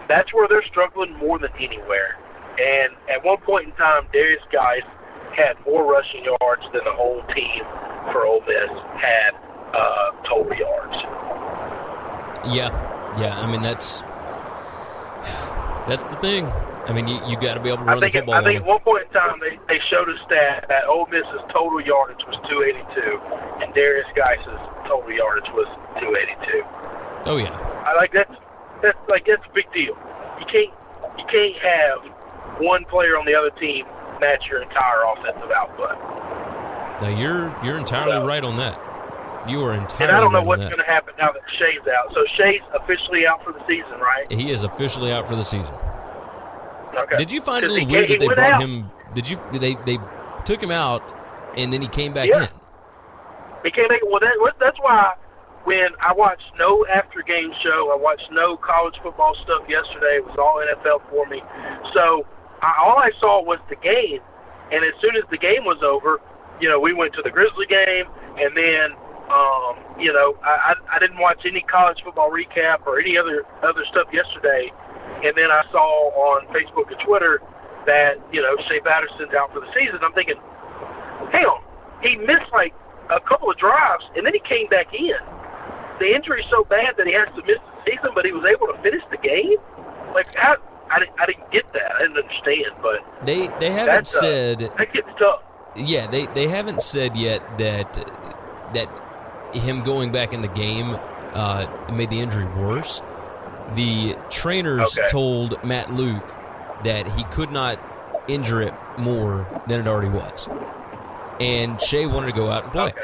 [0.09, 2.19] that's where they're struggling more than anywhere.
[2.59, 4.87] And at one point in time, Derrius Guice
[5.37, 7.63] had more rushing yards than the whole team
[8.13, 9.31] for Ole Miss had
[9.75, 10.97] uh, total yards.
[12.51, 12.71] Yeah,
[13.21, 13.39] yeah.
[13.39, 14.03] I mean that's
[15.89, 16.47] that's the thing.
[16.89, 18.35] I mean, you, you got to be able to run I think, the football.
[18.37, 21.45] I think at one point in time they, they showed a stat that Ole Miss's
[21.53, 25.69] total yardage was 282, and Derrius Guice's total yardage was
[26.01, 26.65] 282.
[27.27, 27.53] Oh yeah.
[27.85, 28.33] I like that's
[28.81, 29.97] that's like that's a big deal.
[30.39, 30.73] You can't
[31.19, 31.99] you can't have
[32.61, 33.85] one player on the other team
[34.21, 35.97] match your entire offensive output.
[37.03, 38.81] Now you're you're entirely so, right on that.
[39.47, 40.09] You are entirely.
[40.09, 42.13] And I don't know what's going to happen now that Shea's out.
[42.15, 44.31] So Shea's officially out for the season, right?
[44.31, 45.75] He is officially out for the season.
[47.03, 47.17] Okay.
[47.17, 48.63] Did you find it a little weird that they brought out.
[48.63, 48.91] him?
[49.15, 49.41] Did you?
[49.53, 49.99] They they
[50.45, 51.13] took him out
[51.57, 52.45] and then he came back yeah.
[52.45, 52.49] in.
[53.65, 54.01] He came back.
[54.07, 55.15] Well, that, that's why
[55.65, 60.23] when I watched no after game show, I watched no college football stuff yesterday.
[60.23, 61.43] It was all NFL for me.
[61.93, 62.25] So
[62.63, 64.21] I, all I saw was the game,
[64.71, 66.21] and as soon as the game was over,
[66.61, 68.07] you know, we went to the Grizzly game,
[68.39, 68.95] and then
[69.31, 73.45] um, you know, I, I, I didn't watch any college football recap or any other
[73.63, 74.73] other stuff yesterday
[75.23, 77.43] and then I saw on Facebook and Twitter
[77.87, 79.99] that, you know, Shea Patterson's out for the season.
[80.03, 80.39] I'm thinking,
[81.35, 81.63] hang on,
[82.03, 82.75] he missed like
[83.11, 85.19] a couple of drives, and then he came back in.
[85.99, 88.71] The injury's so bad that he has to miss the season, but he was able
[88.71, 89.59] to finish the game.
[90.15, 90.57] Like, how?
[90.91, 91.97] I, I didn't get that.
[91.97, 95.43] I didn't understand, but they they haven't uh, said that gets tough.
[95.77, 97.93] Yeah, they they haven't said yet that
[98.73, 98.89] that
[99.53, 100.97] him going back in the game
[101.33, 103.03] uh, made the injury worse.
[103.75, 105.07] The trainers Okay.
[105.09, 106.35] told Matt Luke
[106.85, 107.79] that he could not
[108.29, 110.49] injure it more than it already was,
[111.41, 112.87] and Shea wanted to go out and play.
[112.89, 113.01] Okay.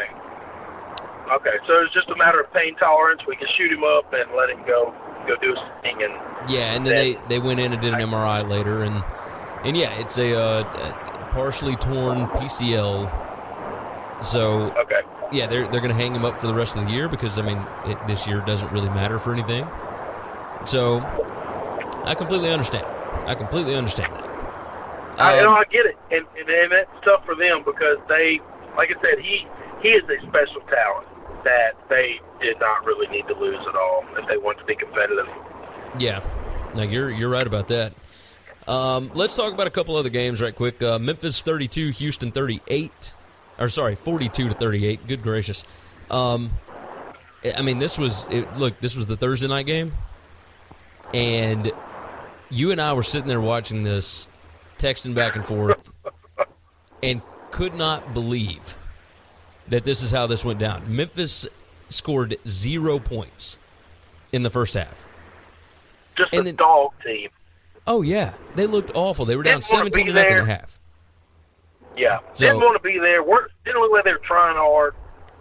[1.32, 3.20] Okay, so it's just a matter of pain tolerance.
[3.26, 4.94] We can shoot him up and let him go
[5.26, 8.00] go do his thing, and Yeah, and then they, they went in and did an
[8.00, 9.02] MRI later, and
[9.64, 13.10] and yeah, it's a, uh, a partially torn PCL.
[14.22, 15.00] So okay,
[15.32, 17.38] yeah, they're they're going to hang him up for the rest of the year because
[17.38, 19.66] I mean it, this year doesn't really matter for anything.
[20.66, 20.98] So
[22.04, 22.86] I completely understand.
[23.26, 24.24] I completely understand that.
[25.18, 27.98] I, you know, Um, I get it, and, and and that's tough for them because
[28.08, 28.40] they,
[28.76, 29.46] like I said, he
[29.82, 31.08] he is a special talent
[31.44, 34.74] that they did not really need to lose at all if they want to be
[34.74, 35.26] competitive.
[35.98, 36.20] Yeah,
[36.74, 37.94] no, you're you're right about that.
[38.66, 40.82] Um, let's talk about a couple other games right quick.
[40.82, 43.13] Uh, Memphis 32, Houston 38,
[43.58, 45.06] or sorry, 42 to 38.
[45.06, 45.64] Good gracious.
[46.10, 46.50] Um,
[47.56, 48.80] I mean, this was it, look.
[48.80, 49.92] This was the Thursday night game,
[51.12, 51.70] and
[52.50, 54.28] you and I were sitting there watching this,
[54.78, 55.92] texting back and forth,
[57.02, 58.76] and could not believe
[59.68, 60.94] that this is how this went down.
[60.94, 61.46] Memphis
[61.88, 63.58] scored zero points
[64.32, 65.06] in the first half.
[66.16, 67.28] Just And a then- dog team.
[67.86, 69.26] Oh yeah, they looked awful.
[69.26, 70.40] They were down seventeen be to nothing there.
[70.40, 70.78] at half.
[71.96, 73.22] Yeah, So- didn't want to be there.
[73.22, 74.94] Work, didn't look like they were trying hard.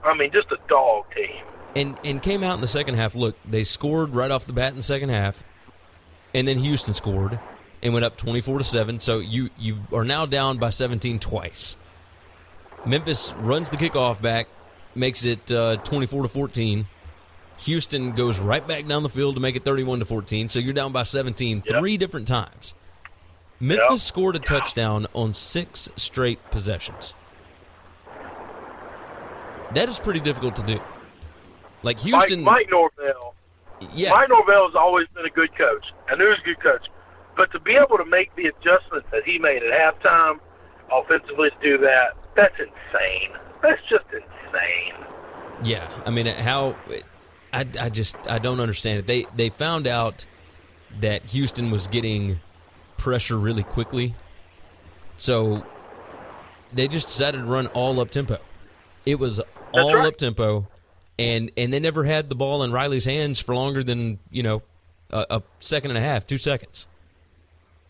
[0.03, 1.43] I mean, just a dog team.
[1.75, 3.15] and and came out in the second half.
[3.15, 5.43] Look, they scored right off the bat in the second half,
[6.33, 7.39] and then Houston scored
[7.81, 8.99] and went up twenty four to seven.
[8.99, 11.77] So you you are now down by seventeen twice.
[12.85, 14.47] Memphis runs the kickoff back,
[14.93, 16.87] makes it uh, twenty four to fourteen.
[17.59, 20.49] Houston goes right back down the field to make it thirty one to fourteen.
[20.49, 21.79] So you're down by seventeen Yep.
[21.79, 22.73] three different times.
[23.63, 23.99] Memphis Yep.
[23.99, 27.13] scored a touchdown on six straight possessions.
[29.73, 30.79] That is pretty difficult to do.
[31.81, 33.35] Like Houston, Mike, Mike Norvell.
[33.93, 35.85] yeah, Mike Norvell has always been a good coach.
[36.09, 36.87] I knew he was a good coach.
[37.37, 40.39] But to be able to make the adjustments that he made at halftime,
[40.91, 43.31] offensively to do that, that's insane.
[43.61, 44.93] That's just insane.
[45.63, 45.89] yeah.
[46.05, 46.75] I mean, how?
[47.53, 49.07] I, I just I don't understand it.
[49.07, 50.25] They they found out
[50.99, 52.39] that Houston was getting
[53.03, 54.15] pressure really quickly,
[55.17, 55.63] so
[56.71, 58.37] they just decided to run all up tempo.
[59.05, 59.41] It was
[59.73, 60.07] all right.
[60.07, 60.67] up tempo,
[61.19, 64.63] and and they never had the ball in Riley's hands for longer than you know
[65.09, 66.87] a, a second and a half, two seconds.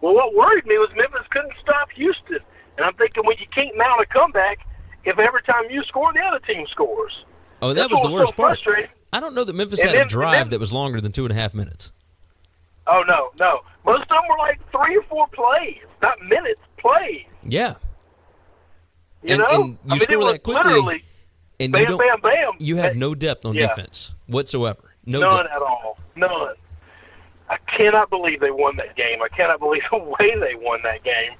[0.01, 2.39] Well, what worried me was Memphis couldn't stop Houston.
[2.75, 4.65] And I'm thinking, well, you can't mount a comeback
[5.05, 7.23] if every time you score, the other team scores.
[7.61, 8.59] Oh, that That's was the worst so part.
[9.13, 11.11] I don't know that Memphis And had then- a drive then- that was longer than
[11.11, 11.91] two and a half minutes.
[12.87, 13.61] Oh, no, no.
[13.85, 17.25] Most of them were like three or four plays, not minutes, plays.
[17.43, 17.75] Yeah,
[19.21, 19.49] You And- know?
[19.49, 21.03] and you I mean, score it was that quickly, literally
[21.59, 21.97] and bam, you don't.
[21.97, 22.51] bam, bam.
[22.59, 23.67] You have no depth on Yeah.
[23.67, 24.93] defense whatsoever.
[25.05, 25.55] No None depth.
[25.55, 25.97] at all.
[26.15, 26.55] None.
[27.49, 29.21] I cannot believe they won that game.
[29.21, 31.33] I cannot believe the way they won that game.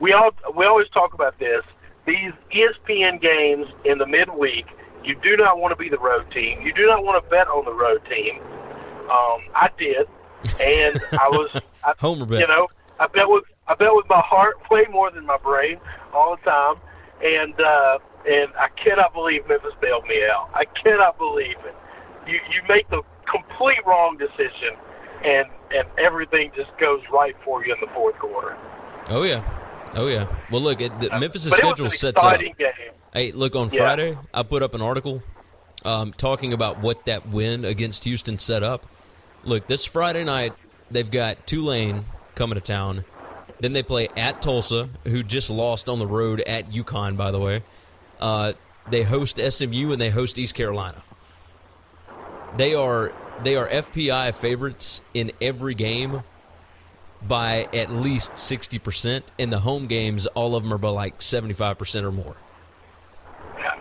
[0.00, 1.62] We all we always talk about this.
[2.06, 4.66] These ESPN games in the midweek,
[5.04, 6.60] you do not want to be the road team.
[6.62, 8.40] You do not want to bet on the road team.
[9.10, 10.08] Um, I did,
[10.60, 11.50] and I was
[11.84, 12.40] I, Homer bet.
[12.40, 15.78] You know, I bet with I bet with my heart way more than my brain
[16.12, 16.74] all the time,
[17.22, 17.98] and uh,
[18.28, 20.50] and I cannot believe Memphis bailed me out.
[20.54, 21.74] I cannot believe it.
[22.26, 24.76] You you make the complete wrong decision,
[25.24, 28.56] and and everything just goes right for you in the fourth quarter.
[29.08, 29.42] Oh yeah,
[29.96, 30.26] oh yeah.
[30.50, 32.40] Well, look, it, the Memphis' Uh, but schedule it was an sets up.
[32.40, 32.54] game.
[33.12, 33.78] Hey, look on Yeah.
[33.78, 34.18] Friday.
[34.32, 35.22] I put up an article
[35.84, 38.86] um, talking about what that win against Houston set up.
[39.44, 40.52] Look, this Friday night
[40.90, 43.04] they've got Tulane coming to town.
[43.60, 47.38] Then they play at Tulsa, who just lost on the road at UConn, by the
[47.38, 47.62] way.
[48.18, 48.54] Uh,
[48.88, 51.02] they host SMU and they host East Carolina.
[52.56, 56.22] They are they are FPI favorites in every game
[57.22, 59.30] by at least sixty percent.
[59.38, 62.36] In the home games, all of them are by like seventy five percent or more.
[63.58, 63.80] Yeah.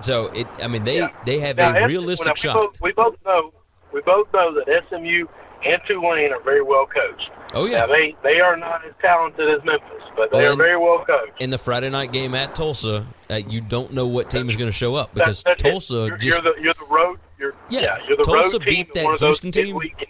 [0.00, 1.08] So it, I mean, they Yeah.
[1.26, 2.54] they have Now, a realistic now, shot.
[2.54, 3.52] Both, we both know
[3.92, 5.26] we both know that SMU
[5.64, 7.30] and Tulane are very well coached.
[7.54, 10.56] Oh yeah, Now they they are not as talented as Memphis, but they Well, are
[10.56, 11.40] very well coached.
[11.40, 14.68] in the Friday night game at Tulsa, uh, you don't know what team is going
[14.68, 15.70] to show up because That's- that's.
[15.70, 17.18] Tulsa you're, just you're the you're the road.
[17.38, 19.74] You're, Yeah, yeah, you're the Tulsa road beat that one of those Houston team.
[19.74, 20.06] midweek games.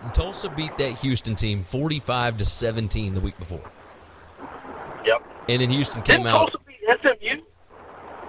[0.00, 3.60] Hu- Tulsa beat that Houston team forty five to seventeen the week before,
[5.04, 5.22] Yep.
[5.48, 6.50] and then Houston came Didn't out.
[6.50, 7.42] Tulsa beat SMU?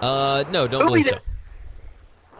[0.06, 1.18] Uh, no, don't Who believe so.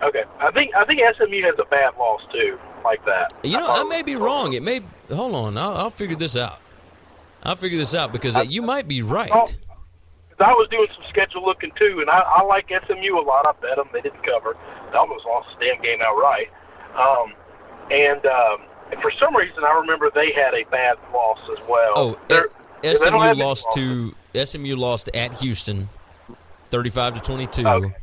[0.03, 3.33] Okay, I think I think SMU has a bad loss too, like that.
[3.45, 4.55] You know, thought I may be wrong.
[4.55, 4.81] It may.
[5.13, 6.59] Hold on, I'll, I'll figure this out.
[7.43, 9.31] I'll figure this out because uh, you might be right.
[9.33, 9.57] Oh, 'cause
[10.41, 13.47] I was doing some schedule looking too, and I, I like SMU a lot.
[13.47, 14.55] I bet them they didn't cover.
[14.91, 16.49] They almost lost the damn game outright.
[16.97, 17.33] Um,
[17.91, 21.93] and um, And for some reason, I remember they had a bad loss as well.
[21.97, 22.49] Oh, They're-
[22.85, 25.89] eh, SMU lost to SMU lost at Houston,
[26.71, 27.95] thirty-five to twenty-two, Okay.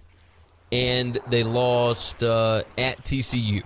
[0.71, 3.63] And they lost uh, at TCU.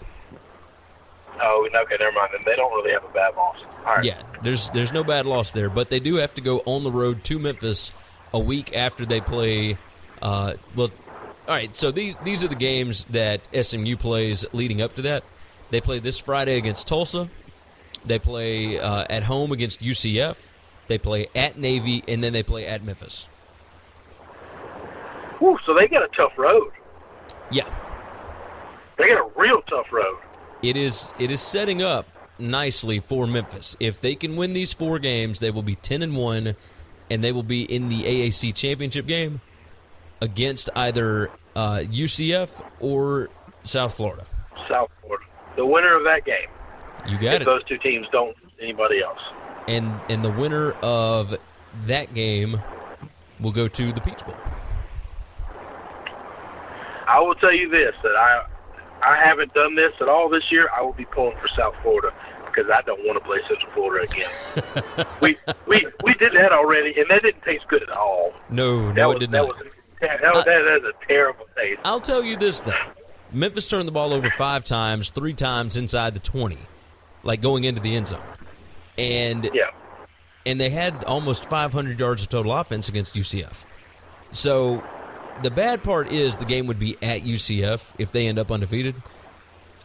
[1.43, 2.29] Oh, okay, never mind.
[2.33, 3.57] Then they don't really have a bad loss.
[3.85, 4.03] All right.
[4.03, 6.91] Yeah, there's there's no bad loss there, but they do have to go on the
[6.91, 7.93] road to Memphis
[8.33, 9.77] a week after they play.
[10.21, 10.89] Uh, well,
[11.47, 11.75] all right.
[11.75, 15.23] So these these are the games that SMU plays leading up to that.
[15.71, 17.29] They play this Friday against Tulsa.
[18.05, 20.51] They play uh, at home against UCF.
[20.87, 23.27] They play at Navy, and then they play at Memphis.
[25.39, 26.71] Whew, so they got a tough road.
[27.51, 27.65] Yeah,
[28.97, 30.17] They got a real tough road.
[30.61, 32.07] it is it is setting up
[32.39, 33.75] nicely for Memphis.
[33.79, 36.55] If they can win these four games, they will be ten and one,
[37.09, 39.41] and they will be in the AAC championship game
[40.21, 43.29] against either uh, UCF or
[43.63, 44.25] South Florida.
[44.69, 45.25] South Florida.
[45.57, 46.47] The winner of that game.
[47.07, 47.45] You got if it.
[47.45, 49.19] those two teams don't anybody else.
[49.67, 51.35] And and the winner of
[51.87, 52.61] that game
[53.39, 54.35] will go to the Peach Bowl.
[57.11, 58.45] I will tell you this that I
[59.03, 60.69] I haven't done this at all this year.
[60.77, 62.13] I will be pulling for South Florida
[62.45, 65.05] because I don't want to play Central Florida again.
[65.21, 65.37] we
[65.67, 68.33] we we did that already, and that didn't taste good at all.
[68.49, 69.47] No, That no, was, it did that not.
[69.47, 69.57] Was,
[70.01, 71.81] that, was, that, that is a terrible taste.
[71.83, 72.71] I'll tell you this though.
[73.31, 76.57] Memphis turned the ball over five times, three times inside the twenty,
[77.23, 78.21] like going into the end zone,
[78.97, 79.69] and Yeah.
[80.45, 83.63] and they had almost 500 yards of total offense against UCF.
[84.31, 84.83] So
[85.43, 88.95] the bad part is the game would be at UCF if they end up undefeated.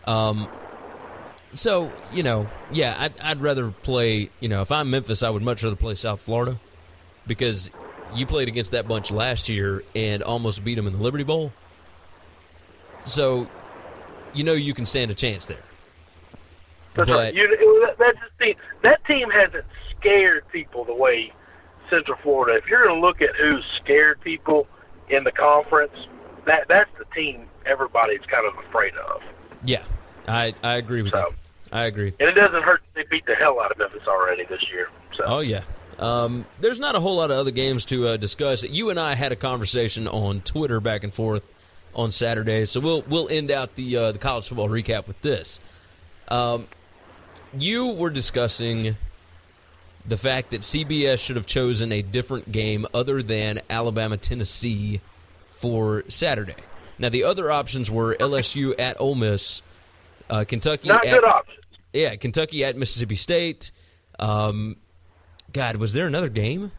[0.07, 0.49] Um,
[1.53, 4.31] so you know, yeah, I'd, I'd rather play.
[4.41, 6.61] You know, if I'm Memphis, I would much rather play South Florida
[7.27, 7.71] because
[8.15, 11.53] you played against that bunch last year and almost beat them in the Liberty Bowl.
[13.05, 13.49] So
[14.35, 15.63] you know you can stand a chance there.
[16.95, 17.35] That's but right.
[17.35, 18.55] You, that's the.
[18.83, 19.65] That team hasn't
[19.99, 21.33] scared people the way
[21.91, 22.59] Central Florida.
[22.59, 24.67] If you're going to look at who's scared people
[25.09, 25.93] in the conference,
[26.47, 29.23] that that's the team everybody's kind of afraid of.
[29.65, 29.85] yeah,
[30.29, 31.29] I I agree with So- that.
[31.73, 32.13] I agree.
[32.21, 34.89] And it doesn't hurt that they beat the hell out of Memphis already this year.
[35.17, 35.63] So Oh yeah.
[35.99, 38.63] Um, there's not a whole lot of other games to uh, discuss.
[38.63, 41.43] You and I had a conversation on Twitter back and forth
[41.95, 45.59] on Saturday, so we'll we'll end out the uh, the college football recap with this.
[46.29, 46.69] Um,
[47.59, 48.97] you were discussing
[50.09, 55.01] the fact that CBS should have chosen a different game other than Alabama Tennessee
[55.51, 56.55] for Saturday.
[56.99, 59.63] Now the other options were LSU at Ole Miss,
[60.31, 61.65] uh, Kentucky not at good options.
[61.93, 63.71] yeah, Kentucky at Mississippi State.
[64.19, 64.77] Um,
[65.53, 66.73] God, was there another game?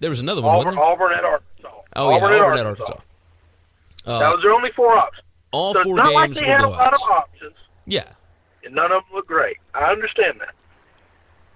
[0.00, 0.56] There was another one.
[0.56, 0.78] Auburn?
[0.78, 1.68] Auburn at Arkansas.
[1.96, 2.92] Oh Auburn yeah, at Auburn at Arkansas.
[2.94, 3.04] Arkansas.
[4.06, 5.24] Uh, that was their only four options.
[5.52, 7.54] all so four not like games they were had a lot of options,
[7.86, 8.08] Yeah.
[8.64, 9.58] and none of them look great.
[9.74, 10.54] I understand that.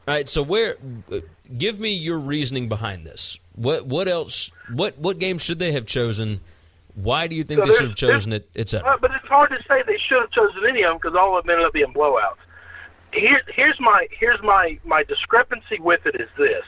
[0.09, 0.29] All right.
[0.29, 0.77] So where?
[1.11, 1.19] Uh,
[1.57, 3.39] give me your reasoning behind this.
[3.55, 3.87] What?
[3.87, 4.51] What else?
[4.73, 4.99] What?
[4.99, 6.41] What game should they have chosen?
[6.95, 8.49] Why do you think So they should have chosen it?
[8.57, 8.99] Uh, Etc.
[9.01, 11.45] but it's hard to say they should have chosen any of them because all of
[11.45, 12.41] them ended up being blowouts.
[13.13, 16.65] Here, here's my here's my my discrepancy with it is this: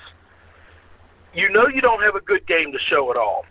[1.35, 3.47] you know you don't have a good game to show at all,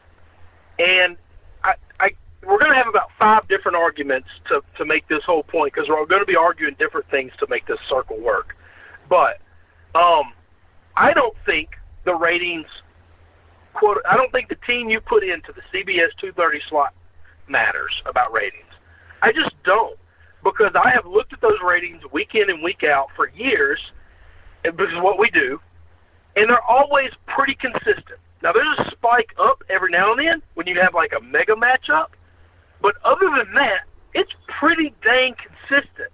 [0.77, 1.17] and
[1.63, 2.09] I, I
[2.43, 5.89] we're going to have about five different arguments to to make this whole point because
[5.89, 8.55] we're all going to be arguing different things to make this circle work.
[9.09, 9.39] But
[9.95, 10.33] um,
[10.95, 11.69] I don't think
[12.05, 12.67] the ratings
[13.73, 13.97] quote.
[14.09, 16.93] I don't think the team you put into the CBS 230 slot
[17.47, 18.63] matters about ratings.
[19.21, 19.97] I just don't
[20.43, 23.79] because I have looked at those ratings week in and week out for years,
[24.63, 25.59] because what we do,
[26.35, 28.19] and they're always pretty consistent.
[28.43, 31.53] Now there's a spike up every now and then when you have like a mega
[31.53, 32.07] matchup,
[32.81, 36.11] but other than that, it's pretty dang consistent,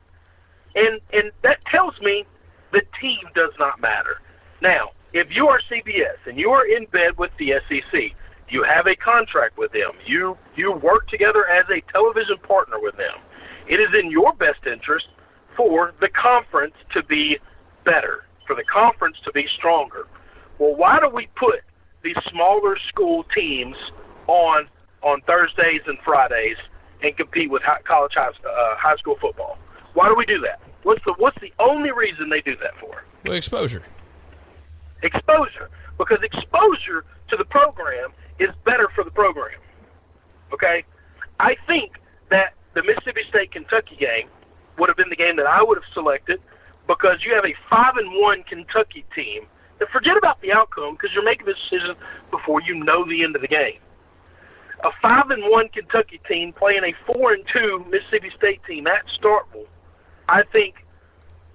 [0.76, 2.26] and and that tells me
[2.74, 4.18] the team does not matter.
[4.62, 8.02] Now, if you are CBS and you are in bed with the SEC,
[8.50, 9.92] you have a contract with them.
[10.06, 13.22] You you work together as a television partner with them.
[13.68, 15.08] It is in your best interest
[15.56, 17.38] for the conference to be
[17.86, 20.08] better, for the conference to be stronger.
[20.60, 21.62] Well, why do we put
[22.04, 23.78] these smaller school teams
[24.28, 24.68] on
[25.02, 26.58] on Thursdays and Fridays
[27.02, 29.58] and compete with high, college high, uh, high school football?
[29.94, 30.60] Why do we do that?
[30.84, 33.04] What's the what's the only reason they do that for?
[33.26, 33.82] Well, exposure.
[35.02, 39.60] exposure because exposure to the program is better for the program.
[40.54, 40.84] Okay?
[41.40, 41.94] I think
[42.30, 44.28] that the Mississippi State Kentucky game
[44.78, 46.40] would have been the game that I would have selected
[46.88, 49.46] because you have a 5 and 1 Kentucky team.
[49.80, 51.96] And forget about the outcome because you're making the decision
[52.32, 53.80] before you know the end of the game.
[54.84, 59.04] A 5 and 1 Kentucky team playing a 4 and 2 Mississippi State team at
[59.08, 59.68] Starkville,
[60.30, 60.86] I think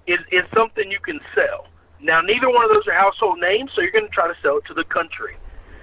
[0.07, 1.67] is is something you can sell.
[2.01, 4.57] Now, neither one of those are household names, so you're going to try to sell
[4.57, 5.35] it to the country.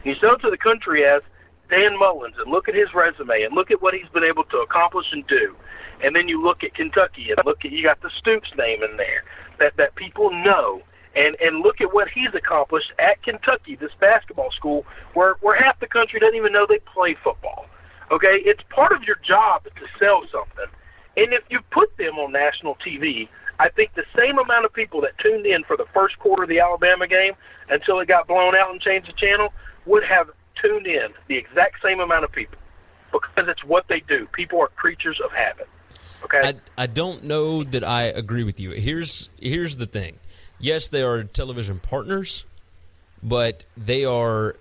[0.05, 1.21] You sell it to the country as
[1.69, 4.59] Dan Mullins, and look at his resume, and look at what he's been able to
[4.59, 5.55] accomplish and do.
[6.03, 8.97] And then you look at Kentucky, and look at you got the Stoops name in
[8.97, 9.25] there
[9.59, 10.81] that that people know,
[11.15, 15.79] and and look at what he's accomplished at Kentucky, this basketball school, where where half
[15.81, 17.67] the country doesn't even know they play football.
[18.11, 20.71] Okay, it's part of your job to sell something,
[21.17, 25.01] and if you put them on national TV, I think the same amount of people
[25.03, 27.33] that tuned in for the first quarter of the Alabama game
[27.71, 29.53] until it got blown out and changed the channel
[29.87, 32.59] would have tuned in the exact same amount of people
[33.13, 34.27] because it's what they do.
[34.33, 35.69] People are creatures of habit.
[36.25, 36.41] Okay.
[36.77, 38.73] I, I don't know that I agree with you.
[38.73, 40.19] Here's here's the thing.
[40.59, 42.47] Yes, they are television partners,
[43.23, 44.57] but they are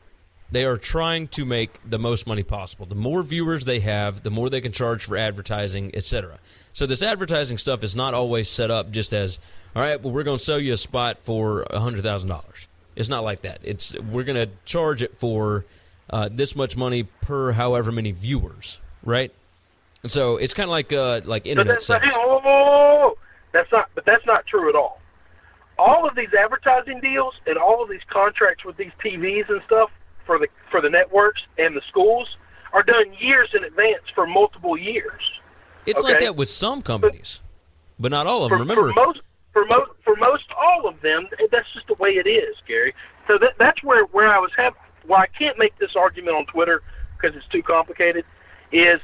[0.52, 2.86] they are trying to make the most money possible.
[2.86, 6.40] The more viewers they have, the more they can charge for advertising, etc.
[6.74, 9.40] So this advertising stuff is not always set up just as,
[9.76, 12.68] all right, well we're going to sell you a spot for hundred thousand dollars.
[12.96, 13.60] It's not like that.
[13.64, 15.66] It's we're going to charge it for
[16.10, 19.34] uh, this much money per however many viewers, right?
[20.04, 23.18] And so it's kind of like uh, like internet but that's, oh,
[23.52, 23.90] that's not.
[23.96, 25.02] But that's not true at all.
[25.78, 29.90] All of these advertising deals and all of these contracts with these TVs and stuff
[30.26, 32.28] for the for the networks and the schools
[32.74, 35.22] are done years in advance for multiple years.
[35.86, 36.14] It's okay?
[36.14, 37.42] like that with some companies,
[37.98, 38.60] but, but not all of them.
[38.60, 39.22] For, Remember, for most
[39.54, 42.94] for most for most all of them, that's just the way it is, Gary.
[43.28, 44.80] So that that's where where I was having.
[45.06, 46.82] Why I can't make this argument on Twitter
[47.16, 48.26] because it's too complicated.
[48.72, 49.00] Is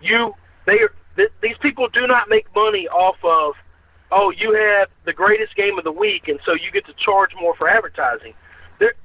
[0.00, 0.34] you
[0.66, 3.54] they are th- these people do not make money off of
[4.12, 7.30] oh you had the greatest game of the week and so you get to charge
[7.40, 8.34] more for advertising.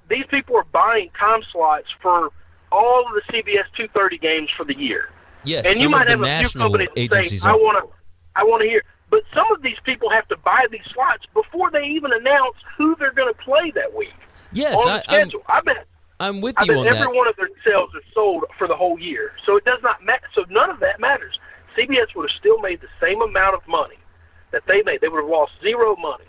[0.10, 2.30] These people are buying time slots for
[2.72, 5.10] all of the CBS 230 games for the year.
[5.46, 7.94] Yes, and you might have a few companies agencies say, "I want to,
[8.36, 11.70] I want to hear." But some of these people have to buy these slots before
[11.70, 14.14] they even announce who they're going to play that week.
[14.52, 15.44] Yes, on I, schedule.
[15.48, 15.86] I'm, I bet.
[16.20, 17.14] I'm with you I bet on every that.
[17.14, 20.28] one of their sales are sold for the whole year, so it does not matter.
[20.34, 21.38] So none of that matters.
[21.78, 23.98] CBS would have still made the same amount of money
[24.52, 25.02] that they made.
[25.02, 26.26] They would have lost zero money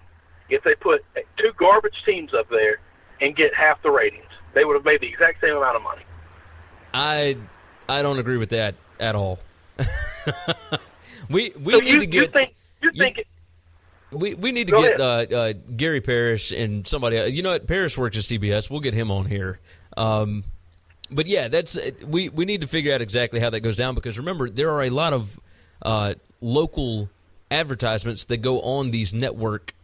[0.49, 1.05] if they put
[1.37, 2.81] two garbage teams up there
[3.21, 4.25] and get half the ratings.
[4.55, 6.03] They would have made the exact same amount of money.
[6.93, 7.37] I
[7.89, 9.39] I don't agree with that at all.
[11.29, 12.23] we we so need you, to get.
[12.23, 13.27] You think, you think
[14.13, 17.17] we we need to get uh, uh, Gary Parrish and somebody.
[17.31, 17.67] You know what?
[17.67, 18.71] Parrish works at CBS.
[18.71, 19.59] We'll get him on here.
[19.97, 20.45] Um,
[21.11, 24.19] but yeah, that's we we need to figure out exactly how that goes down because
[24.19, 25.39] remember there are a lot of
[25.83, 27.11] uh, local
[27.51, 29.75] advertisements that go on these network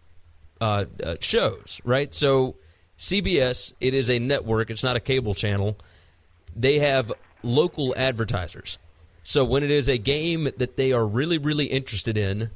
[0.61, 2.15] uh, uh, shows, right?
[2.15, 2.57] So
[3.01, 4.71] CBS, it is a network.
[4.71, 5.79] It's not a cable channel.
[6.55, 7.11] They have
[7.43, 8.79] local advertisers.
[9.25, 12.51] So when it is a game that they are really really interested in,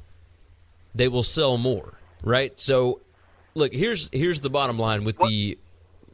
[0.93, 2.57] they will sell more, right?
[2.59, 3.01] So
[3.55, 5.57] look, here's here's the bottom line with the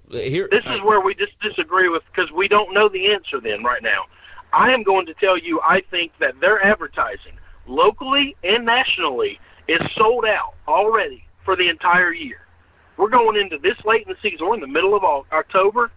[0.10, 3.42] here this is uh, where we just disagree with because we don't know the answer
[3.42, 4.06] then right now.
[4.54, 7.34] I am going to tell you I think that their advertising
[7.68, 12.40] locally and nationally is sold out already for the entire year.
[13.02, 14.46] We're going into this late in the season.
[14.48, 15.90] We're in the middle of October.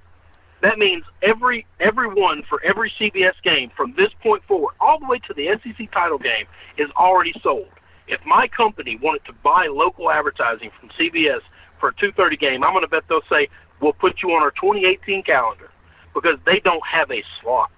[0.63, 5.19] That means every everyone for every CBS game from this point forward, all the way
[5.29, 6.47] to the SEC title game,
[6.79, 7.69] is already sold.
[8.09, 11.43] If my company wanted to buy local advertising from CBS
[11.79, 13.49] for a 2:30 game, I'm going to bet they'll say
[13.81, 15.71] we'll put you on our 2018 calendar
[16.15, 17.71] because they don't have a slot.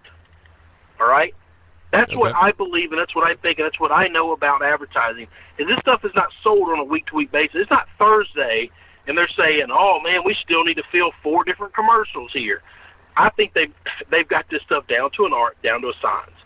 [1.00, 1.34] All right,
[1.90, 4.62] that's what I believe, and that's what I think, and that's what I know about
[4.62, 5.26] advertising.
[5.58, 7.62] Is this stuff is not sold on a week-to-week basis.
[7.62, 8.70] It's not Thursday,
[9.06, 12.62] and they're saying, "Oh man, we still need to fill four different commercials here."
[13.16, 13.72] I think they've
[14.10, 16.36] they've got this stuff down to an art, down to a science.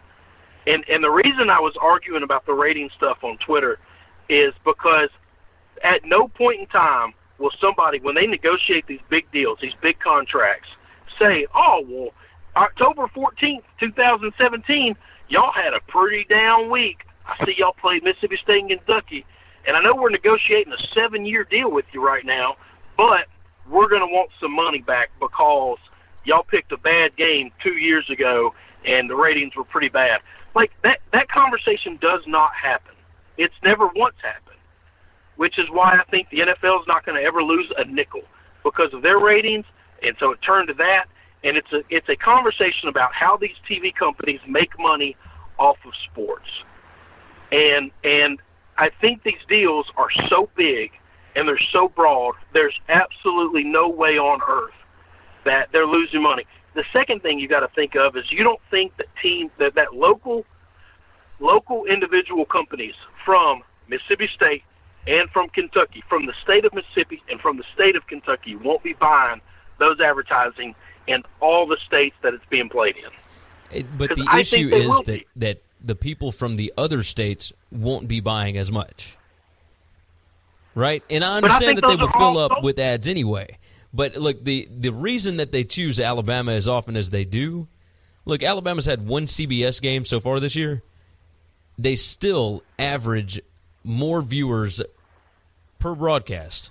[0.67, 3.79] And and the reason I was arguing about the rating stuff on Twitter
[4.29, 5.09] is because
[5.83, 9.99] at no point in time will somebody when they negotiate these big deals, these big
[9.99, 10.69] contracts,
[11.19, 12.11] say, "Oh, well,
[12.57, 14.97] October 14th, 2017,
[15.29, 17.07] y'all had a pretty down week.
[17.27, 19.25] I see y'all played Mississippi State and Kentucky,
[19.71, 22.57] and I know we're negotiating a 7-year deal with you right now,
[22.97, 23.27] but
[23.71, 25.79] we're going to want some money back because
[26.25, 28.53] y'all picked a bad game 2 years ago
[28.85, 30.21] and the ratings were pretty bad."
[30.55, 32.95] Like that that conversation does not happen.
[33.39, 34.51] It's never once happened
[35.41, 38.21] which is why I think the NFL is not going to ever lose a nickel
[38.63, 39.65] because of their ratings.
[40.03, 41.07] And so it turned to that,
[41.43, 45.17] and it's a it's a conversation about how these TV companies make money
[45.59, 46.51] off of sports.
[47.51, 48.39] And and
[48.81, 50.91] I think these deals are so big
[51.37, 52.35] and they're so broad.
[52.55, 54.75] There's absolutely no way on earth
[55.45, 56.45] that they're losing money.
[56.75, 59.75] The second thing you got to think of is you don't think that team that
[59.75, 60.47] that local
[61.41, 64.63] local individual companies from Mississippi State,
[65.07, 68.83] and from Kentucky, from the state of Mississippi and from the state of Kentucky, won't
[68.83, 69.41] be buying
[69.79, 70.75] those advertising
[71.07, 73.85] in all the states that it's being played in.
[73.99, 75.27] But the I issue is that, be.
[75.37, 79.17] that the people from the other states won't be buying as much.
[80.75, 81.03] Right?
[81.11, 83.59] And I But I understand that they will fill up with ads anyway.
[83.93, 87.67] But look, the, the reason that they choose Alabama as often as they do,
[88.25, 90.83] look, Alabama's had one CBS game so far this year.
[91.79, 93.41] They still average
[93.83, 94.83] more viewers
[95.79, 96.71] per broadcast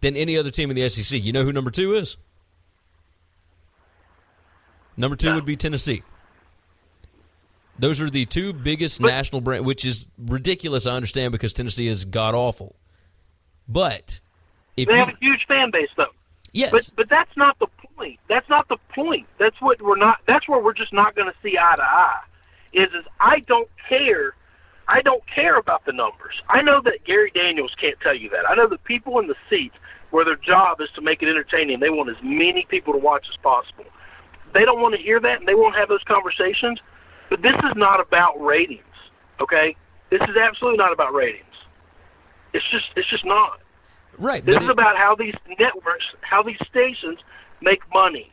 [0.00, 1.22] than any other team in the SEC.
[1.22, 2.16] You know who number two is?
[4.96, 6.02] Number two would be Tennessee.
[7.82, 10.86] Those are the two biggest national brands, which is ridiculous.
[10.86, 12.76] I understand because Tennessee is god awful,
[13.66, 14.20] but
[14.76, 16.06] if They you, have a huge fan base, though.
[16.52, 17.66] yes, But but that's not the
[17.96, 18.20] point.
[18.28, 19.26] That's not the point.
[19.40, 20.18] That's what we're not.
[20.28, 22.20] That's where we're just not going to see eye to eye.
[22.72, 24.36] Is is I don't care.
[24.86, 26.40] I don't care about the numbers.
[26.48, 28.48] I know that Gary Danielson can't tell you that.
[28.48, 29.74] I know the people in the seats
[30.10, 33.26] where their job is to make it entertaining, they want as many people to watch
[33.28, 33.86] as possible.
[34.54, 36.78] They don't want to hear that, and they won't have those conversations.
[37.32, 38.82] But this is not about ratings.
[39.40, 39.74] Okay,
[40.10, 41.46] this is absolutely not about ratings.
[42.52, 43.58] It's just it's just not.
[44.18, 44.44] right.
[44.44, 47.18] This is it- about how these networks, how these stations
[47.62, 48.30] make money.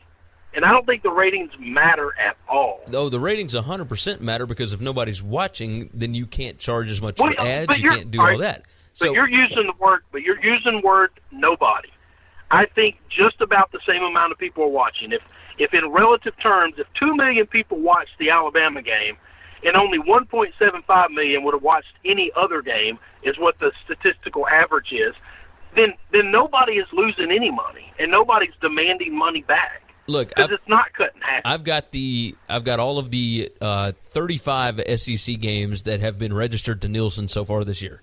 [0.53, 2.81] And I don't think the ratings matter at all.
[2.93, 7.19] oh, the ratings 100% matter because if nobody's watching, then you can't charge as much
[7.19, 7.79] Well, for ads.
[7.79, 8.63] You can't do all that.
[8.63, 11.89] But So you're using the word, but you're using word nobody.
[12.51, 15.13] I think just about the same amount of people are watching.
[15.13, 15.21] If
[15.59, 19.17] if in relative terms, if two million people watched the Alabama game,
[19.63, 24.91] and only 1.75 million would have watched any other game, is what the statistical average
[24.91, 25.13] is.
[25.75, 30.51] Then then nobody is losing any money, and nobody's demanding money back look, because I've,
[30.51, 31.41] it's not cut in half.
[31.45, 36.33] I've got the I've got all of the uh, 35 SEC games that have been
[36.33, 38.01] registered to Nielsen so far this year.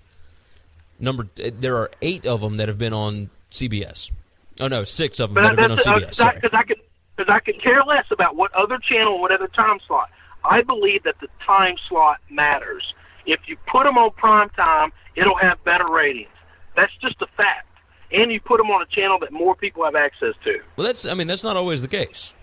[0.99, 4.11] Number there are eight of them that have been on CBS.
[4.59, 6.33] Oh no, six of them that have been on CBS.
[6.35, 6.79] Because I could,
[7.17, 10.09] because I could care less about what other channel what other time slot.
[10.45, 12.93] I believe that the time slot matters.
[13.25, 16.29] If you put them on prime time, it'll have better ratings.
[16.75, 17.67] That's just a fact.
[18.11, 20.59] And you put them on a channel that more people have access to.
[20.77, 22.33] Well, that's I mean that's not always the case.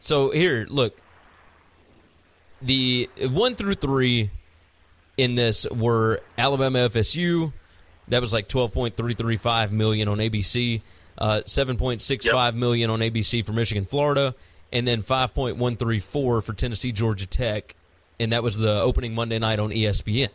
[0.00, 0.96] So here, look,
[2.62, 4.30] the one through three
[5.16, 7.52] in this were Alabama FSU.
[8.08, 10.82] That was like twelve point three three five million on ABC,
[11.18, 14.34] uh, seven point six five million on ABC for Michigan, Florida,
[14.72, 17.74] and then five point one three four for Tennessee, Georgia Tech,
[18.20, 20.28] and that was the opening Monday night on ESPN.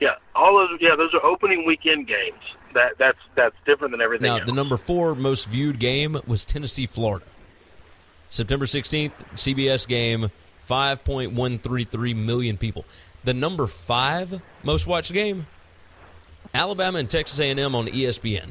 [0.00, 0.78] Yeah, all those.
[0.80, 2.54] Yeah, those are opening weekend games.
[2.74, 4.46] That that's that's different than everything Now, else.
[4.46, 7.24] the number four most viewed game was Tennessee, Florida.
[8.30, 10.30] September 16th, CBS game,
[10.68, 12.84] 5.133 million people.
[13.24, 15.46] The number five most watched game,
[16.52, 18.50] Alabama and Texas A&M on E ESPN.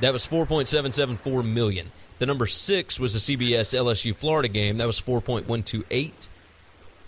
[0.00, 1.92] That was 4.774 million.
[2.18, 4.78] The number six was the CBS LSU Florida game.
[4.78, 6.28] That was 4.128.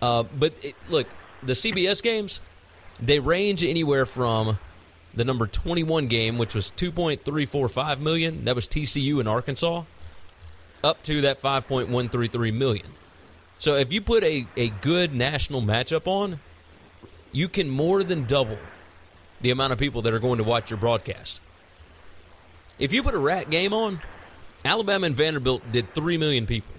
[0.00, 1.06] Uh, but it, look,
[1.42, 2.40] the CBS games,
[3.00, 4.58] they range anywhere from
[5.14, 8.44] the number 21 game, which was 2.345 million.
[8.44, 9.84] That was TCU in Arkansas,
[10.82, 12.86] up to that 5.133 million.
[13.58, 16.40] So if you put a, a good national matchup on,
[17.30, 18.58] you can more than double
[19.40, 21.40] the amount of people that are going to watch your broadcast.
[22.78, 24.00] If you put a rat game on,
[24.64, 26.72] Alabama and Vanderbilt did 3 million people.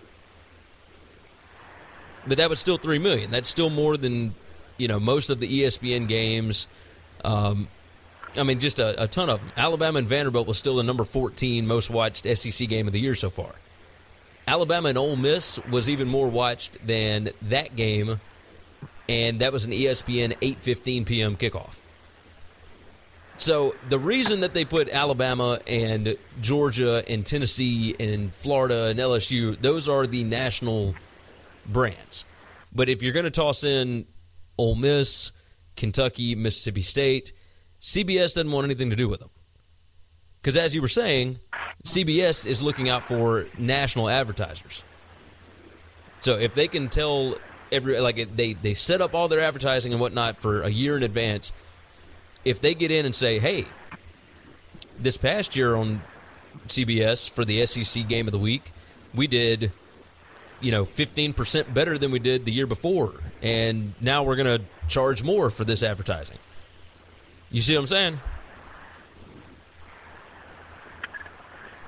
[2.25, 3.31] But that was still 3 million.
[3.31, 4.33] That's still more than,
[4.77, 6.67] you know, most of the ESPN games.
[7.23, 7.67] Um,
[8.37, 9.51] I mean, just a, a ton of them.
[9.57, 13.15] Alabama and Vanderbilt was still the number 14 most watched SEC game of the year
[13.15, 13.53] so far.
[14.47, 18.19] Alabama and Ole Miss was even more watched than that game,
[19.07, 21.37] and that was an ESPN 8:15 p.m.
[21.37, 21.77] kickoff.
[23.37, 29.59] So the reason that they put Alabama and Georgia and Tennessee and Florida and LSU,
[29.59, 30.95] those are the national
[31.65, 32.25] brands.
[32.73, 34.05] But if you're going to toss in
[34.57, 35.31] Ole Miss,
[35.75, 37.33] Kentucky, Mississippi State,
[37.81, 39.29] CBS doesn't want anything to do with them.
[40.41, 41.39] Because as you were saying,
[41.83, 44.83] CBS is looking out for national advertisers.
[46.19, 47.35] So if they can tell
[47.71, 51.03] every like they they set up all their advertising and whatnot for a year in
[51.03, 51.51] advance,
[52.45, 53.65] if they get in and say, "Hey,
[54.99, 56.01] this past year on
[56.67, 58.71] CBS for the SEC game of the week,
[59.13, 59.71] we did
[60.59, 64.63] you know 15% better than we did the year before and now we're going to
[64.87, 66.37] charge more for this advertising."
[67.53, 68.19] You see what I'm saying?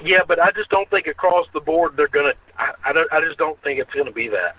[0.04, 2.34] Yeah, but I just don't think across the board they're gonna.
[2.58, 4.58] I, I, don't, I just don't think it's gonna be that.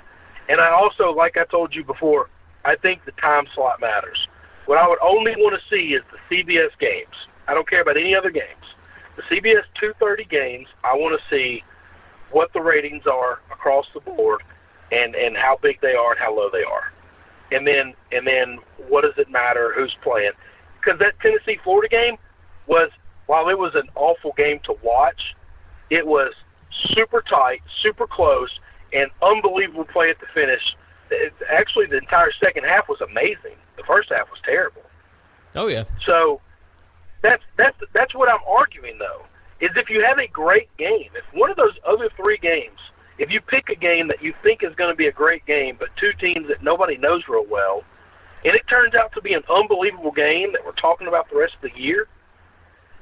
[0.48, 2.28] And I also, like I told you before,
[2.64, 4.25] I think the time slot matters.
[4.66, 7.14] What I would only want to see is the CBS games.
[7.48, 8.66] I don't care about any other games.
[9.16, 11.62] The CBS 230 games, I want to see
[12.32, 14.42] what the ratings are across the board
[14.92, 16.92] and and how big they are and how low they are.
[17.52, 18.58] And then and then
[18.88, 20.32] what does it matter who's playing?
[20.80, 22.16] Because that Tennessee Florida game
[22.66, 22.90] was
[23.26, 25.34] while it was an awful game to watch,
[25.90, 26.32] it was
[26.94, 28.50] super tight, super close,
[28.92, 30.62] and unbelievable play at the finish.
[31.10, 33.56] It, actually, the entire second half was amazing.
[33.76, 34.82] The first half was terrible.
[35.54, 35.84] Oh yeah.
[36.04, 36.40] So
[37.22, 39.22] that's that's that's what I'm arguing though.
[39.60, 42.78] Is if you have a great game, if one of those other three games,
[43.18, 45.76] if you pick a game that you think is going to be a great game,
[45.78, 47.82] but two teams that nobody knows real well,
[48.44, 51.54] and it turns out to be an unbelievable game that we're talking about the rest
[51.54, 52.06] of the year,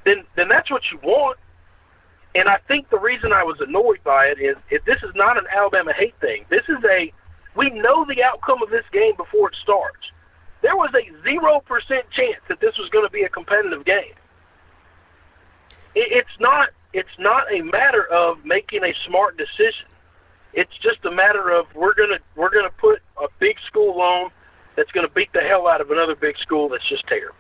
[0.05, 1.39] then then that's what you want.
[2.37, 5.39] And I think the reason I was annoyed by it is if this is not
[5.39, 6.45] an Alabama hate thing.
[6.51, 7.12] This is a
[7.57, 10.11] we know the outcome of this game before it starts.
[10.64, 14.16] There was a zero percent chance that this was going to be a competitive game.
[15.94, 16.70] It, it's not.
[16.94, 19.86] It's not a matter of making a smart decision.
[20.54, 24.30] It's just a matter of we're gonna we're gonna put a big school on
[24.74, 27.36] that's going to beat the hell out of another big school that's just terrible.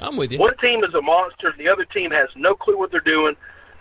[0.00, 0.38] I'm with you.
[0.38, 3.36] One team is a monster, the other team has no clue what they're doing.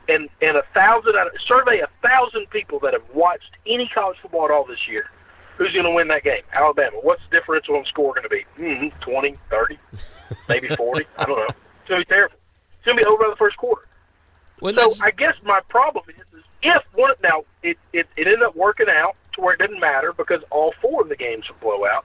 [0.08, 1.16] And and a thousand
[1.48, 5.10] survey a thousand people that have watched any college football at all this year.
[5.58, 6.42] Who's going to win that game?
[6.54, 6.98] Alabama.
[7.02, 8.46] What's the differential on score going to be?
[8.60, 9.78] Mm-hmm, 20, 30,
[10.50, 11.06] maybe 40.
[11.18, 11.46] I don't know.
[11.46, 12.36] It's going to be terrible.
[12.74, 13.84] It's going to be over by the first quarter.
[14.62, 18.28] Well, so that's- I guess my problem is, is if one now it, it it
[18.28, 21.50] ended up working out to where it didn't matter because all four of the games
[21.50, 22.04] were blowouts.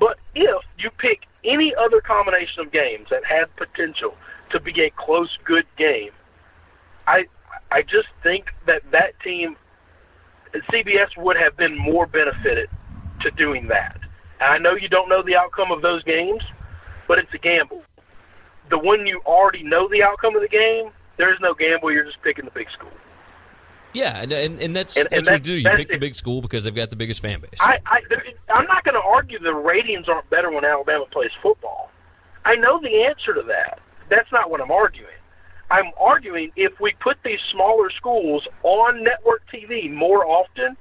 [0.00, 4.16] But if you pick any other combination of games that had potential
[4.50, 6.10] to be a close, good game,
[7.06, 7.26] I
[7.70, 9.56] I just think that that team,
[10.72, 12.68] CBS would have been more benefited
[13.22, 13.98] to doing that.
[14.40, 16.42] And I know you don't know the outcome of those games,
[17.08, 17.82] but it's a gamble.
[18.70, 21.92] The one you already know the outcome of the game, there's no gamble.
[21.92, 22.90] You're just picking the big school.
[23.92, 25.52] yeah, and, and and that's And- that's and what you do.
[25.54, 27.50] You that's- pick the big school because they've got the biggest fan base.
[27.60, 28.00] I, I
[28.52, 31.90] I'm not going to argue the ratings aren't better when Alabama plays football.
[32.44, 33.78] I know the answer to that.
[34.10, 35.13] That's not what I'm arguing.
[35.70, 40.76] I'm arguing if we put these smaller schools on network TV more often,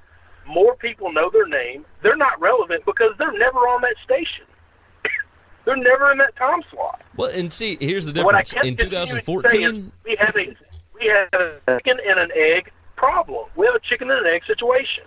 [0.45, 1.85] more people know their name.
[2.01, 4.45] They're not relevant because they're never on that station.
[5.65, 7.01] they're never in that time slot.
[7.15, 8.53] well, and see, here's the difference.
[8.53, 10.55] In continuing to 2014, we have a
[10.93, 13.47] we have a chicken and an egg problem.
[13.55, 15.05] We have a chicken and an egg situation.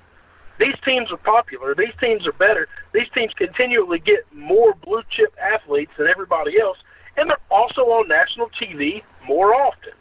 [0.58, 1.74] These teams are popular.
[1.74, 2.66] These teams are better.
[2.92, 6.78] These teams continually get more blue chip athletes than everybody else,
[7.16, 9.92] and they're also on national TV more often.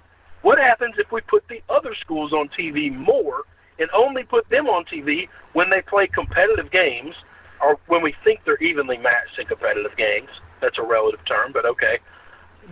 [0.41, 3.43] What happens if we put the other schools on TV more
[3.79, 7.15] and only put them on TV when they play competitive games
[7.61, 10.29] or when we think they're evenly matched in competitive games?
[10.61, 11.99] That's a relative term, but okay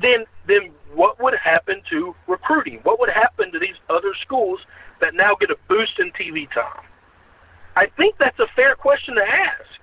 [0.01, 2.79] then then what would happen to recruiting?
[2.83, 4.59] What would happen to these other schools
[5.01, 6.85] that now get a boost in TV time?
[7.75, 9.79] I think that's a fair question to ask.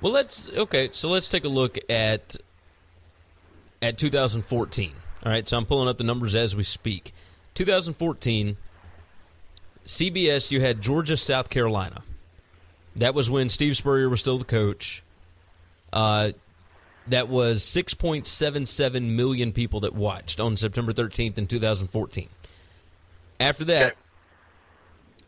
[0.00, 0.90] well, let's okay.
[0.92, 2.36] So let's take a look at
[3.80, 4.92] at 2014.
[5.24, 7.12] All right, so I'm pulling up the numbers as we speak.
[7.54, 8.56] 2014,
[9.86, 12.02] CBS, you had Georgia, South Carolina.
[12.96, 15.02] That was when Steve Spurrier was still the coach.
[15.92, 16.32] Uh,
[17.08, 22.28] that was 6.77 million people that watched on September 13th in 2014.
[23.40, 23.96] After that, Okay.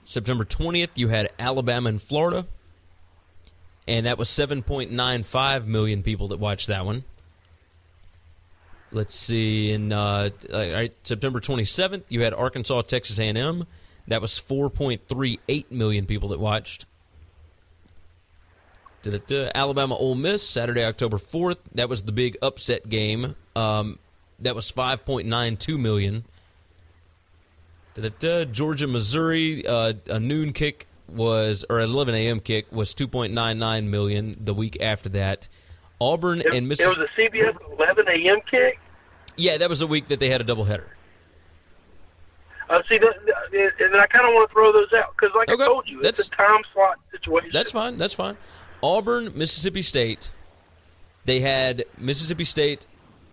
[0.06, 2.46] September 20th, you had Alabama and Florida,
[3.88, 7.04] and that was 7.95 million people that watched that one.
[8.94, 13.66] Let's see, in uh, all right, September 27th, you had Arkansas, Texas A&M.
[14.06, 16.86] That was 4.38 million people that watched.
[19.02, 19.50] Da-da-da.
[19.52, 21.56] Alabama Ole Miss Saturday October 4th.
[21.74, 23.34] That was the big upset game.
[23.56, 23.98] Um,
[24.38, 26.24] that was 5.92 million.
[27.94, 28.44] Da-da-da.
[28.44, 32.38] Georgia Missouri uh, a noon kick was or an 11 a.m.
[32.38, 34.36] kick was 2.99 million.
[34.38, 35.48] The week after that,
[36.00, 37.00] Auburn It, and Mississippi.
[37.38, 38.40] it was a CBS 11 a.m.
[38.50, 38.78] kick.
[39.36, 40.84] Yeah, that was the week that they had a doubleheader.
[42.70, 43.14] Uh, see, that,
[43.80, 45.98] and I kind of want to throw those out because, like Okay, I told you,
[45.98, 47.50] it's that's- a time slot situation.
[47.52, 47.98] That's fine.
[47.98, 48.36] That's fine.
[48.82, 50.30] Auburn, Mississippi State.
[51.26, 52.86] They had Mississippi State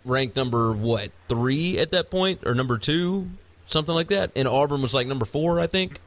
[0.05, 3.29] ranked number what three at that point, or number two,
[3.67, 4.31] something like that.
[4.35, 5.99] And Auburn was like number four, I think.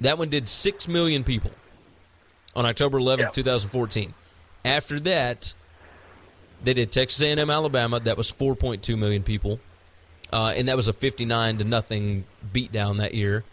[0.00, 1.52] That one did six million people
[2.56, 3.28] on October 11th, Yeah.
[3.30, 4.14] 2014.
[4.64, 5.52] After that,
[6.62, 8.00] they did Texas A&M, Alabama.
[8.00, 9.60] That was 4.2 million people,
[10.32, 13.44] uh, and that was a 59 to nothing beatdown that year.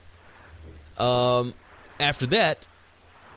[0.97, 1.53] Um,
[1.99, 2.67] after that,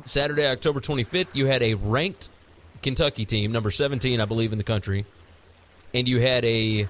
[0.05, 2.29] Saturday, October 25th, you had a ranked
[2.83, 5.07] Kentucky team, number 17, I believe, in the country,
[5.93, 6.89] and you had a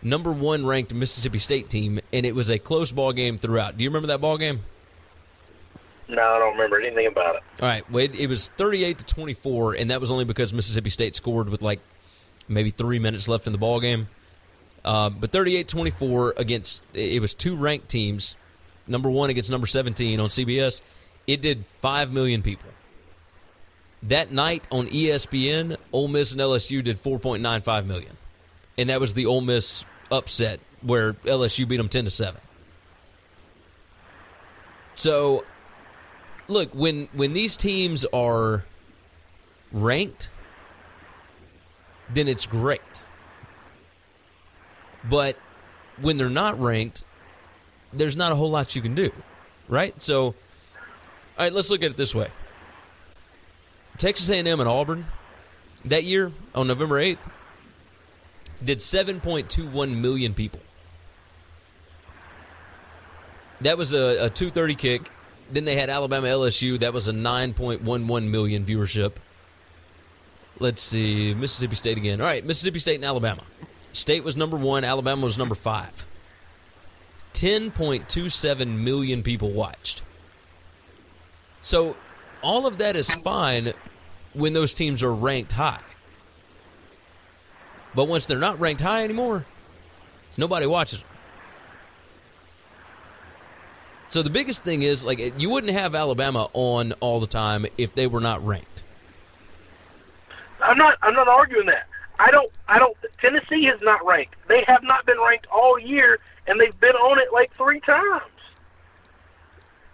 [0.00, 3.76] number one ranked Mississippi State team, and it was a close ball game throughout.
[3.76, 4.60] Do you remember that ball game?
[6.08, 7.42] No, I don't remember anything about it.
[7.60, 10.90] All right, well, it, it was 38 to 24, and that was only because Mississippi
[10.90, 11.80] State scored with like
[12.48, 14.08] maybe three minutes left in the ball game.
[14.84, 18.36] Uh, but 38 24 against, it was two ranked teams,
[18.86, 20.82] number one against number 17 on CBS.
[21.26, 22.68] It did 5 million people.
[24.02, 28.16] That night on ESPN, Ole Miss and LSU did 4.95 million.
[28.76, 32.38] And that was the Ole Miss upset where LSU beat them 10 to 7.
[34.94, 35.44] So,
[36.48, 38.64] look, when when these teams are
[39.72, 40.30] ranked,
[42.12, 42.80] then it's great.
[45.08, 45.36] But
[46.00, 47.04] when they're not ranked,
[47.92, 49.12] there's not a whole lot you can do,
[49.68, 50.00] right?
[50.02, 50.34] So, all
[51.38, 52.28] right, let's look at it this way.
[53.96, 55.06] Texas A&M and Auburn
[55.84, 57.18] that year on November 8th
[58.64, 60.60] did 7.21 million people.
[63.60, 65.10] That was a, a 230 kick.
[65.50, 66.78] Then they had Alabama LSU.
[66.80, 69.14] That was a 9.11 million viewership.
[70.58, 71.34] Let's see.
[71.34, 72.20] Mississippi State again.
[72.20, 73.42] All right, Mississippi State and Alabama.
[73.92, 76.06] State was number one, Alabama was number five.
[77.34, 80.02] 10.27 million people watched.
[81.62, 81.96] So
[82.42, 83.72] all of that is fine
[84.32, 85.80] when those teams are ranked high.
[87.94, 89.46] But once they're not ranked high anymore,
[90.36, 91.08] nobody watches them.
[94.14, 97.96] So the biggest thing is like you wouldn't have Alabama on all the time if
[97.96, 98.84] they were not ranked.
[100.62, 100.96] I'm not.
[101.02, 101.88] I'm not arguing that.
[102.20, 102.48] I don't.
[102.68, 102.96] I don't.
[103.20, 104.36] Tennessee is not ranked.
[104.46, 108.22] They have not been ranked all year, and they've been on it like three times.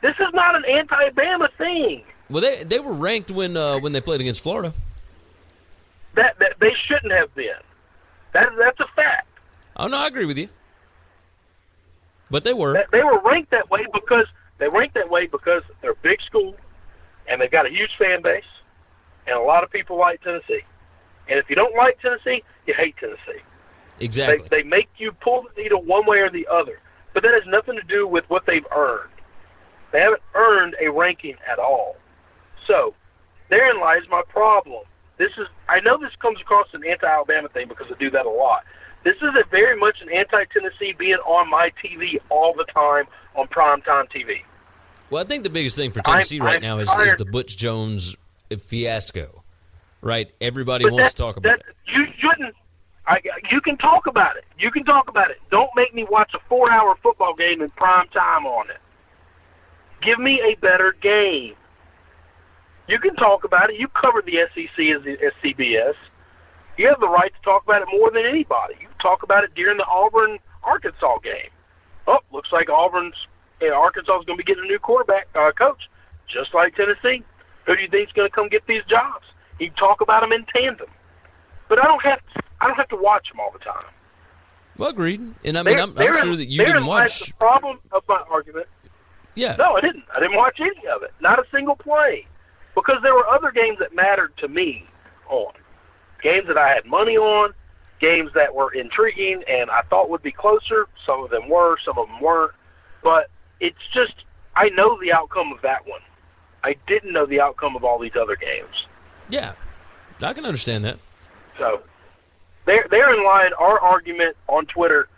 [0.02, 2.04] This is not an anti-Bama thing.
[2.28, 4.74] Well, they they were ranked when uh, when they played against Florida.
[6.16, 7.56] That that they shouldn't have been.
[8.34, 9.28] That that's a fact.
[9.78, 10.50] Oh no, I agree with you.
[12.30, 12.84] But they were.
[12.92, 14.26] They were ranked that way because
[14.58, 16.54] they ranked that way because they're a big school,
[17.28, 18.44] and they've got a huge fan base,
[19.26, 20.62] and a lot of people like Tennessee.
[21.28, 23.42] And if you don't like Tennessee, you hate Tennessee.
[24.00, 24.48] Exactly.
[24.48, 26.80] They, they make you pull the needle one way or the other.
[27.12, 29.10] But that has nothing to do with what they've earned.
[29.92, 31.96] They haven't earned a ranking at all.
[32.66, 32.94] So,
[33.48, 34.84] therein lies my problem.
[35.18, 38.30] This is I know this comes across an anti-Alabama thing because I do that a
[38.30, 38.64] lot.
[39.04, 43.46] This is a very much an anti-Tennessee being on my TV all the time on
[43.48, 44.42] primetime TV.
[45.08, 47.24] Well, I think the biggest thing for Tennessee I'm- right I'm now is, is the
[47.24, 48.16] Butch Jones
[48.58, 49.42] fiasco.
[50.02, 50.32] Right?
[50.40, 51.76] Everybody But wants that- to talk about that, it.
[51.86, 52.54] You shouldn't.
[53.06, 53.20] I,
[53.50, 54.44] you can talk about it.
[54.58, 55.38] You can talk about it.
[55.50, 58.76] Don't make me watch a four-hour football game in prime time on it.
[60.02, 61.54] Give me a better game.
[62.88, 63.76] You can talk about it.
[63.80, 65.94] You covered the SEC as, the, as CBS.
[66.76, 68.74] You have the right to talk about it more than anybody.
[68.80, 71.50] You talk about it during the Auburn Arkansas game.
[72.06, 73.14] Oh, looks like Auburn's
[73.60, 75.82] and Arkansas is going to be getting a new quarterback uh, coach,
[76.32, 77.22] just like Tennessee.
[77.66, 79.24] Who do you think is going to come get these jobs?
[79.58, 80.88] You can talk about them in tandem,
[81.68, 83.84] but I don't have to, I don't have to watch them all the time.
[84.78, 85.20] Well, agreed.
[85.44, 87.26] And I mean, There- I'm, I'm therein- sure that you didn't watch.
[87.28, 88.66] The problem of my argument.
[89.34, 89.54] Yeah.
[89.58, 90.04] No, I didn't.
[90.16, 91.12] I didn't watch any of it.
[91.20, 92.26] Not a single play,
[92.74, 94.84] because there were other games that mattered to me
[95.28, 95.52] on
[96.22, 97.52] games that I had money on,
[98.00, 100.86] games that were intriguing and I thought would be closer.
[101.06, 102.52] Some of them were, some of them weren't.
[103.02, 103.30] But
[103.60, 104.14] it's just
[104.56, 106.00] I know the outcome of that one.
[106.64, 108.86] I didn't know the outcome of all these other games.
[109.28, 109.52] Yeah.
[110.20, 110.98] I can understand that.
[111.58, 111.82] So
[112.66, 115.08] there, therein line, our argument on Twitter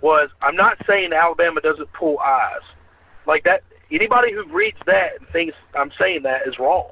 [0.00, 2.62] was I'm not saying Alabama doesn't pull eyes
[3.26, 3.62] like that.
[3.90, 6.90] Anybody who reads that and thinks I'm saying that is wrong.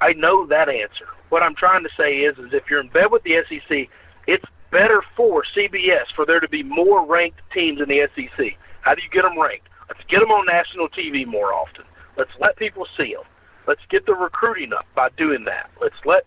[0.00, 1.06] I know that answer.
[1.28, 3.88] What I'm trying to say is, is if you're in bed with the SEC,
[4.26, 8.56] it's better for CBS for there to be more ranked teams in the SEC.
[8.80, 9.68] How do you get them ranked?
[9.88, 11.84] Let's get them on national TV more often.
[12.16, 13.24] Let's let people see them.
[13.66, 15.70] Let's get the recruiting up by doing that.
[15.80, 16.24] Let's let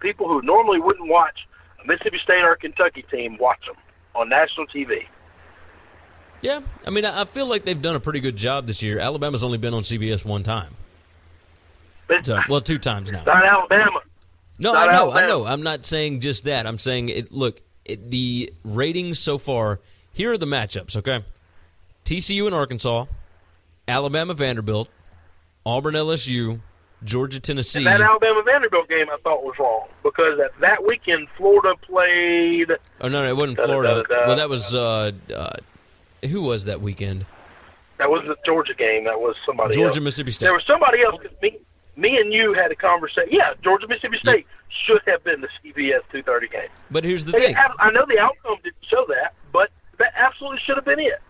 [0.00, 1.46] people who normally wouldn't watch
[1.82, 3.76] a Mississippi State or a Kentucky team watch them
[4.14, 5.06] on national TV.
[6.42, 6.60] Yeah.
[6.86, 8.98] I mean, I I feel like they've done a pretty good job this year.
[8.98, 10.74] Alabama's only been on CBS one time.
[12.22, 13.24] So, well, two times now.
[13.24, 14.00] not Alabama.
[14.58, 15.44] No, I know, I know.
[15.44, 16.66] I'm not saying just that.
[16.66, 17.32] I'm saying it.
[17.32, 19.80] Look, it, the ratings so far.
[20.12, 20.96] Here are the matchups.
[20.96, 21.22] Okay,
[22.04, 23.06] TCU and Arkansas,
[23.86, 24.88] Alabama Vanderbilt,
[25.66, 26.60] Auburn LSU,
[27.04, 27.78] Georgia Tennessee.
[27.80, 32.70] And that Alabama Vanderbilt game I thought was wrong because at that weekend Florida played.
[33.02, 34.04] oh no, no, it wasn't Da, da, Florida.
[34.08, 34.26] da, da.
[34.26, 35.56] Well, that was uh, uh,
[36.26, 37.26] who was that weekend?
[37.98, 39.04] That was the Georgia game.
[39.04, 40.00] That was somebody Georgia else.
[40.00, 40.46] Mississippi State.
[40.46, 41.20] There was somebody else.
[41.96, 43.30] Me, and you had a conversation.
[43.30, 44.46] Yeah, Georgia Mississippi State
[44.86, 46.68] should have been the CBS 2:30 game.
[46.90, 47.56] But here's the And thing.
[47.78, 51.20] I know the outcome didn't show that, but that absolutely should have been it.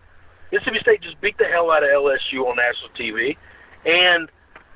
[0.51, 3.37] Mississippi State just beat the hell out of LSU on national TV,
[3.85, 4.29] and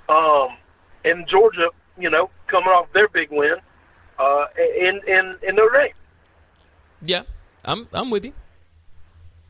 [0.10, 0.58] um,
[1.04, 3.56] and Georgia, you know, coming off their big win
[4.18, 5.94] uh, in in in Notre Dame.
[7.02, 7.24] Yeah,
[7.66, 8.34] I'm I'm with you.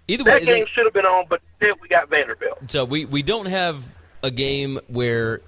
[0.07, 2.69] Either That way, game should have been on, but then we got Vanderbilt.
[2.69, 5.41] so we we don't have a game where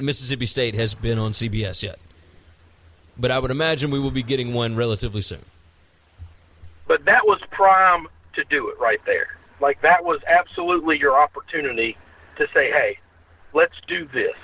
[0.00, 1.98] Mississippi State has been on CBS yet.
[3.18, 5.44] But I would imagine we will be getting one relatively soon.
[6.88, 9.28] But that was prime to do it right there.
[9.60, 11.96] Like that was absolutely your opportunity
[12.36, 12.98] to say, "Hey,
[13.52, 14.34] let's do this."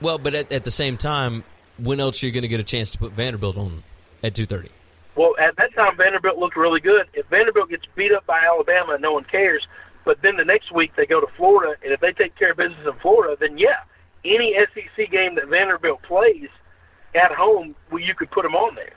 [0.00, 1.42] Well, but at, at the same time,
[1.78, 3.82] when else are you going to get a chance to put Vanderbilt on
[4.22, 4.70] at two thirty?
[5.16, 7.06] Well, at that time, Vanderbilt looked really good.
[7.14, 9.66] If Vanderbilt gets beat up by Alabama no one cares,
[10.04, 12.58] but then the next week they go to Florida, and if they take care of
[12.58, 13.80] business in Florida, then yeah,
[14.24, 16.48] any SEC game that Vanderbilt plays
[17.14, 18.92] at home, well, you could put them on there.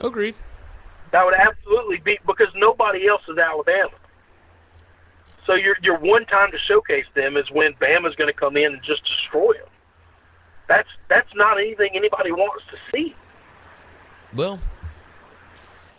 [0.00, 0.34] Agreed.
[1.12, 3.92] That would absolutely be because nobody else is Alabama.
[5.46, 8.72] So your your one time to showcase them is when Bama's going to come in
[8.72, 9.68] and just destroy them.
[10.68, 13.14] That's that's not anything anybody wants to see.
[14.34, 14.58] Well,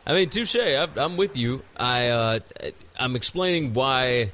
[0.06, 0.56] I mean, touche.
[0.56, 1.64] I, I'm with you.
[1.78, 2.40] I uh,
[3.00, 4.32] I'm explaining why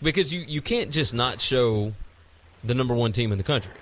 [0.00, 1.92] because you you can't just not show
[2.64, 3.72] the number one team in the country.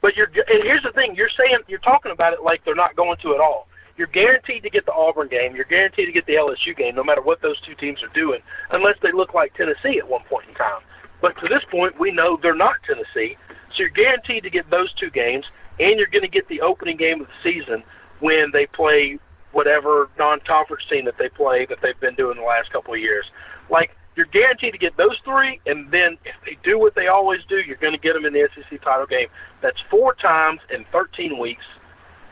[0.00, 2.96] But you're and here's the thing: you're saying you're talking about it like they're not
[2.96, 3.66] going to at all.
[3.96, 5.56] You're guaranteed to get the Auburn game.
[5.56, 8.40] You're guaranteed to get the LSU game, no matter what those two teams are doing,
[8.70, 10.82] unless they look like Tennessee at one point in time.
[11.20, 14.92] But to this point, we know they're not Tennessee, so you're guaranteed to get those
[14.94, 15.46] two games,
[15.80, 17.82] and you're going to get the opening game of the season
[18.20, 19.18] when they play
[19.50, 23.26] whatever non-conference team that they play that they've been doing the last couple of years.
[23.68, 27.40] Like you're guaranteed to get those three, and then if they do what they always
[27.48, 29.28] do, you're going to get them in the SEC title game.
[29.62, 31.62] That's four times in 13 weeks.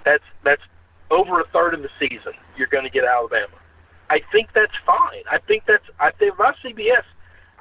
[0.04, 0.62] That's that's
[1.12, 2.32] over a third of the season.
[2.56, 3.54] You're going to get Alabama.
[4.10, 5.22] I think that's fine.
[5.30, 7.04] I think that's I think if I'm CBS,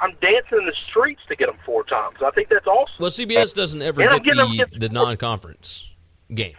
[0.01, 2.17] I'm dancing in the streets to get them four times.
[2.26, 2.95] I think that's awesome.
[2.99, 4.36] Well, CBS doesn't ever And get
[4.71, 5.93] the, the non-conference
[6.34, 6.55] game.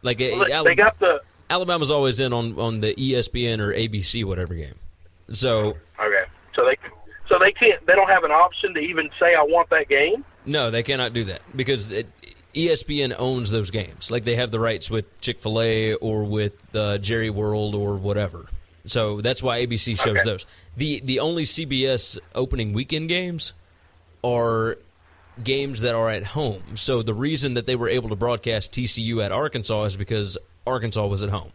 [0.00, 1.20] Like it, Look, Ala- they got the
[1.50, 4.76] Alabama's always in on on the ESPN or ABC whatever game.
[5.32, 5.76] So
[7.42, 7.84] they can't.
[7.86, 10.24] They don't have an option to even say I want that game.
[10.46, 12.06] no, they cannot do that because it,
[12.54, 14.10] ESPN owns those games.
[14.10, 17.96] Like they have the rights with Chick Fil A or with uh, Jerry World or
[17.96, 18.46] whatever.
[18.84, 20.24] So that's why ABC shows Okay.
[20.24, 20.46] those.
[20.76, 23.54] the The only CBS opening weekend games
[24.24, 24.76] are
[25.42, 26.62] games that are at home.
[26.74, 30.36] So the reason that they were able to broadcast TCU at Arkansas is because
[30.66, 31.52] Arkansas was at home.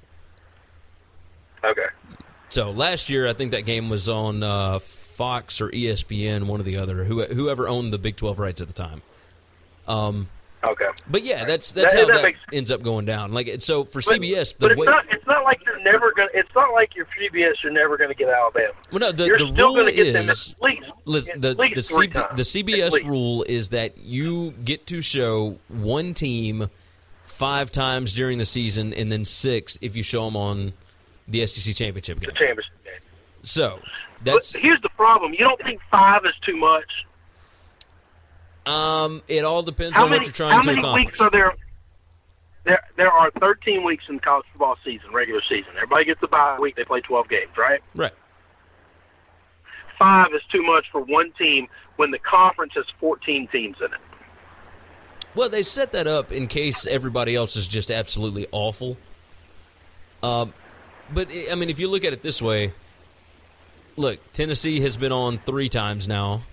[1.63, 1.85] Okay.
[2.49, 4.79] So last year, I think that game was on uh,
[5.17, 8.67] Fox or ESPN, one or the other, who, whoever owned the Big Twelve rights at
[8.67, 9.01] the time.
[9.87, 10.29] Um,
[10.63, 10.85] Okay.
[11.09, 13.31] but yeah, that's that's That- how that that ends up going down.
[13.31, 15.05] Like so for But, CBS, the but it's way not.
[15.11, 16.29] It's not like you're never gonna.
[16.33, 17.53] It's not like your CBS.
[17.63, 18.73] You're never gonna get Alabama.
[18.91, 20.83] well, no, the, you're the still rule gonna get them is at least.
[21.05, 22.27] listen, at the least the, CB, times.
[22.37, 26.69] the CBS rule is that you get to show one team
[27.23, 30.73] five times during the season, and then six if you show them on
[31.27, 32.29] the SEC championship game.
[32.29, 32.93] the championship game.
[33.43, 33.79] So
[34.23, 35.33] But here's the problem.
[35.33, 36.85] You don't think five is too much?
[38.65, 40.19] um, it all depends How on many?
[40.19, 41.05] what you're trying how to many accomplish.
[41.05, 41.53] weeks are there?
[42.65, 45.71] There, there are 13 weeks in college football season, regular season.
[45.77, 46.75] Everybody gets a bye week.
[46.75, 47.79] They play 12 games, right?
[47.95, 48.11] Right.
[49.97, 53.99] Five is too much for one team when the conference has 14 teams in it.
[55.33, 58.97] Well, they set that up in case everybody else is just absolutely awful.
[60.21, 60.53] Um,
[61.13, 62.73] but I mean, if you look at it this way,
[63.97, 66.43] look, Tennessee has been on three times now.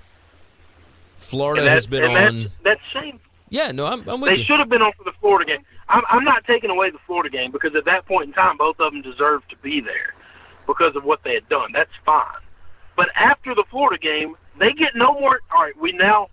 [1.16, 2.42] Florida And has been on.
[2.42, 3.20] That's, that's shameful.
[3.50, 4.38] Yeah, no, I'm, I'm with They you.
[4.38, 5.64] They should have been on for the Florida game.
[5.88, 8.80] I'm, I'm not taking away the Florida game because at that point in time, both
[8.80, 10.14] of them deserved to be there
[10.66, 11.70] because of what they had done.
[11.72, 12.24] That's fine.
[12.96, 15.40] But after the Florida game, they get no more.
[15.54, 16.28] All right, we now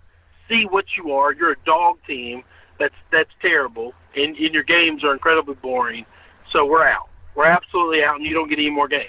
[0.48, 1.32] see what you are.
[1.32, 2.42] You're a dog team.
[2.78, 6.04] That's that's terrible, and, and your games are incredibly boring.
[6.50, 7.08] So we're out.
[7.34, 9.06] We're absolutely out, and you don't get any more games.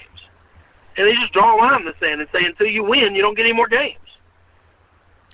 [0.96, 3.22] And they just draw a line in the sand and say, until you win, you
[3.22, 3.98] don't get any more games.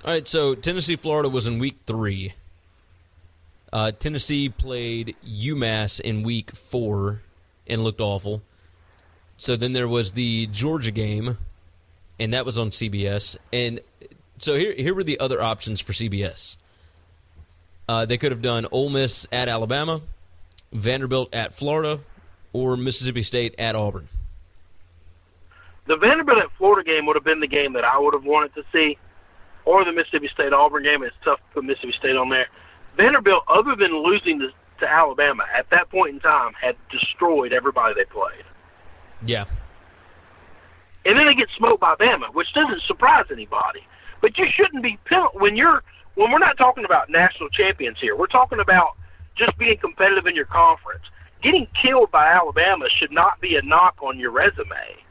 [0.04, 2.34] All right, so Tennessee, Florida was in week three.
[3.72, 7.20] Uh, Tennessee played UMass in week four
[7.66, 8.42] and looked awful.
[9.36, 11.38] So then there was the Georgia game,
[12.18, 13.36] and that was on CBS.
[13.52, 13.80] And
[14.38, 16.56] so here, here were the other options for CBS.
[17.88, 20.00] Uh, they could have done Ole Miss at Alabama,
[20.72, 22.00] Vanderbilt at Florida,
[22.52, 24.08] or Mississippi State at Auburn.
[25.90, 28.54] The Vanderbilt at Florida game would have been the game that I would have wanted
[28.54, 28.96] to see
[29.64, 31.02] or the Mississippi State Auburn game.
[31.02, 32.46] It's tough to put Mississippi State on there.
[32.96, 37.94] Vanderbilt, other than losing to, to Alabama at that point in time, had destroyed everybody
[37.96, 38.44] they played.
[39.26, 39.46] Yeah.
[41.04, 43.80] And then they get smoked by Bama, which doesn't surprise anybody.
[44.20, 44.96] But you shouldn't be
[45.34, 45.82] when you're
[46.14, 48.14] when we're not talking about national champions here.
[48.14, 48.96] We're talking about
[49.34, 51.02] just being competitive in your conference.
[51.42, 55.02] Getting killed by Alabama should not be a knock on your resume,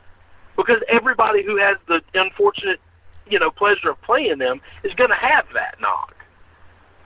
[0.60, 2.82] because everybody who has the unfortunate,
[3.30, 6.14] you know, pleasure of playing them is going to have that knock.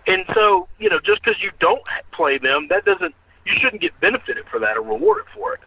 [0.08, 3.14] And so, you know, just because you don't play them, that doesn't
[3.45, 5.60] you shouldn't get benefited for that or rewarded for it.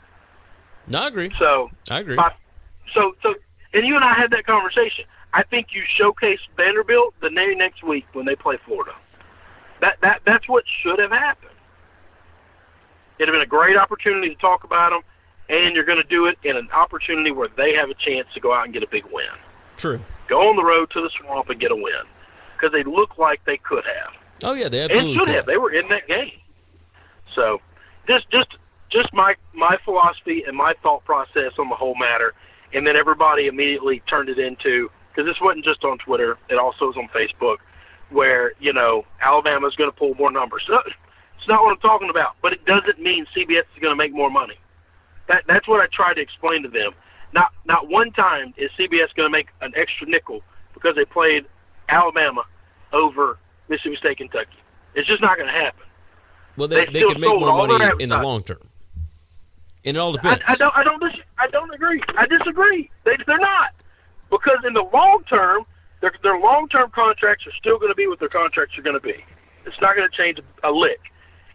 [0.88, 1.30] No, I agree.
[1.38, 2.16] So I agree.
[2.16, 2.32] My,
[2.92, 3.34] so so,
[3.72, 5.04] and you and I had that conversation.
[5.32, 8.96] I think you showcase Vanderbilt the very next week when they play Florida.
[9.80, 11.52] That that that's what should have happened.
[13.18, 15.02] It'd have been a great opportunity to talk about them,
[15.48, 18.40] and you're going to do it in an opportunity where they have a chance to
[18.40, 19.26] go out and get a big win.
[19.76, 20.00] True.
[20.28, 22.04] Go on the road to the swamp and get a win
[22.54, 24.14] because they look like they could have.
[24.44, 25.34] Oh yeah, they absolutely and should could.
[25.34, 25.46] have.
[25.46, 26.32] They were in that game.
[27.34, 27.60] So,
[28.06, 28.56] just just
[28.90, 32.34] just my my philosophy and my thought process on the whole matter,
[32.72, 36.86] and then everybody immediately turned it into because this wasn't just on Twitter; it also
[36.86, 37.58] was on Facebook,
[38.10, 40.64] where you know Alabama's going to pull more numbers.
[40.66, 40.78] So,
[41.38, 44.12] it's not what I'm talking about, but it doesn't mean CBS is going to make
[44.12, 44.58] more money.
[45.28, 46.92] That that's what I tried to explain to them.
[47.32, 50.42] Not not one time is CBS going to make an extra nickel
[50.74, 51.44] because they played
[51.88, 52.44] Alabama
[52.92, 54.58] over Mississippi State, Kentucky.
[54.94, 55.82] It's just not going to happen.
[56.56, 58.68] Well, they, They they, could make more money in the long term.
[59.84, 60.42] And it all depends.
[60.46, 60.76] I, I don't.
[60.76, 61.00] I don't.
[61.00, 62.02] Dis- I don't agree.
[62.16, 62.90] I disagree.
[63.04, 63.70] They, they're not
[64.30, 65.64] because in the long term,
[66.00, 68.98] their their long term contracts are still going to be what their contracts are going
[68.98, 69.24] to be.
[69.64, 71.00] It's not going to change a lick.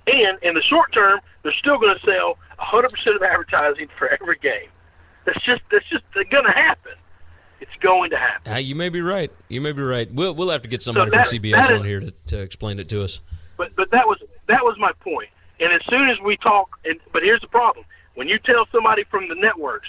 [0.08, 4.38] And in the short term, they're still going to sell 100% of advertising for every
[4.38, 4.70] game.
[5.26, 6.93] That's just that's just going to happen.
[7.60, 8.52] It's going to happen.
[8.52, 9.32] Ah, you may be right.
[9.49, 10.12] You may be right.
[10.12, 12.80] We'll we'll have to get somebody that- from CBS is- on here to, to explain
[12.80, 13.22] it to us.
[13.58, 15.30] But but that was that was my point.
[15.60, 17.86] And as soon as we talk, and but here's the problem:
[18.16, 19.88] when you tell somebody from the networks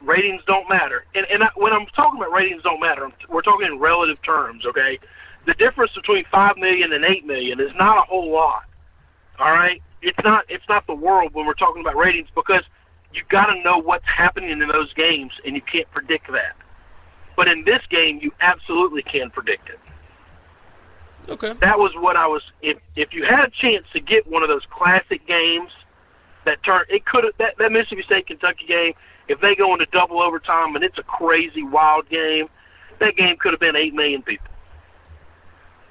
[0.00, 3.42] ratings don't matter, and and I, when I'm talking about ratings don't matter, I'm, we're
[3.42, 4.64] talking in relative terms.
[4.64, 4.98] Okay,
[5.44, 8.64] the difference between five million and eight million is not a whole lot.
[9.40, 12.62] All right, it's not it's not the world when we're talking about ratings because
[13.14, 16.56] you got to know what's happening in those games, and you can't predict that.
[17.36, 19.78] But in this game, you absolutely can predict it
[21.28, 21.52] Okay.
[21.54, 22.42] that was what I was.
[22.62, 25.70] If if you had a chance to get one of those classic games
[26.44, 28.94] that turn, it could have that that Mississippi State Kentucky game.
[29.28, 32.48] If they go into double overtime and it's a crazy wild game,
[32.98, 34.48] that game could have been eight million people.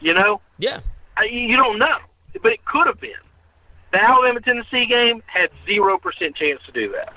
[0.02, 0.80] You know, Yeah.
[1.18, 1.98] I, you don't know,
[2.42, 3.12] but it could have been.
[3.92, 7.14] The Alabama Tennessee game had zero percent chance to do that,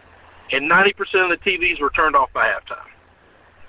[0.51, 2.89] and ninety percent of the TVs were turned off by halftime.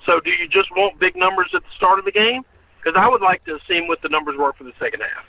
[0.06, 2.44] So, do you just want big numbers at the start of the game?
[2.76, 5.24] Because I would like to see what the numbers were for the second half.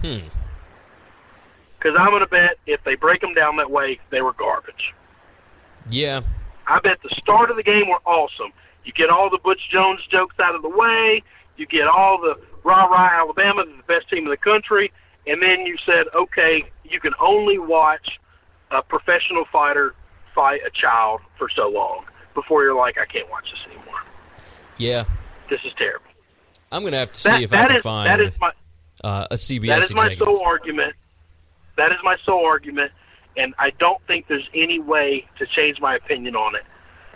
[0.00, 0.28] Hmm.
[1.78, 4.94] Because I'm going to bet if they break them down that way, they were garbage.
[5.90, 6.22] Yeah.
[6.66, 8.52] I bet the start of the game were awesome.
[8.84, 11.22] You get all the Butch Jones jokes out of the way.
[11.56, 14.92] You get all the rah rah Alabama, they're the best team in the country,
[15.28, 18.18] and then you said, okay, you can only watch
[18.70, 19.94] a professional fighter
[20.34, 22.04] fight a child for so long
[22.34, 24.00] before you're like, I can't watch this anymore.
[24.76, 25.04] Yeah.
[25.50, 26.04] This is terrible.
[26.70, 28.52] I'm going to have to see That, if I can is find that is my
[29.02, 30.24] uh, a CBS that is my executive.
[30.26, 30.94] sole argument.
[31.76, 32.92] That is my sole argument,
[33.36, 36.64] and I don't think there's any way to change my opinion on it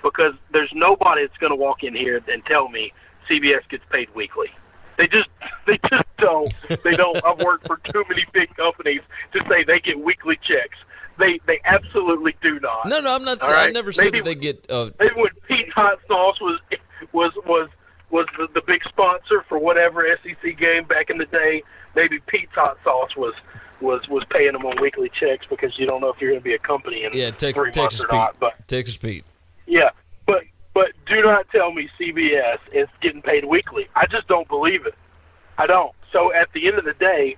[0.02, 2.92] because there's nobody that's going to walk in here and tell me
[3.28, 4.48] CBS gets paid weekly.
[4.98, 5.28] They just
[5.66, 6.52] they just don't.
[6.84, 7.24] They don't.
[7.24, 9.00] I've worked for too many big companies
[9.32, 10.78] to say they get weekly checks.
[11.18, 12.88] They they absolutely do not.
[12.88, 13.42] No, no, I'm not.
[13.42, 13.72] Saying, I right?
[13.72, 14.66] never said Maybe- that they get.
[14.70, 16.60] Uh, Maybe when Pete Hot Sauce was
[17.12, 17.68] was was
[18.10, 21.62] was the, the big sponsor for whatever SEC game back in the day,
[21.96, 23.34] maybe Pete's Hot Sauce was
[23.80, 26.44] was was paying them on weekly checks because you don't know if you're going to
[26.44, 28.12] be a company in yeah, Tex- three Texas months or Pete.
[28.18, 28.38] not.
[28.40, 29.24] But Texas Pete.
[29.66, 29.90] yeah,
[30.74, 33.88] but do not tell me CBS is getting paid weekly.
[33.94, 34.94] I just don't believe it.
[35.58, 35.92] I don't.
[36.12, 37.36] So at the end of the day,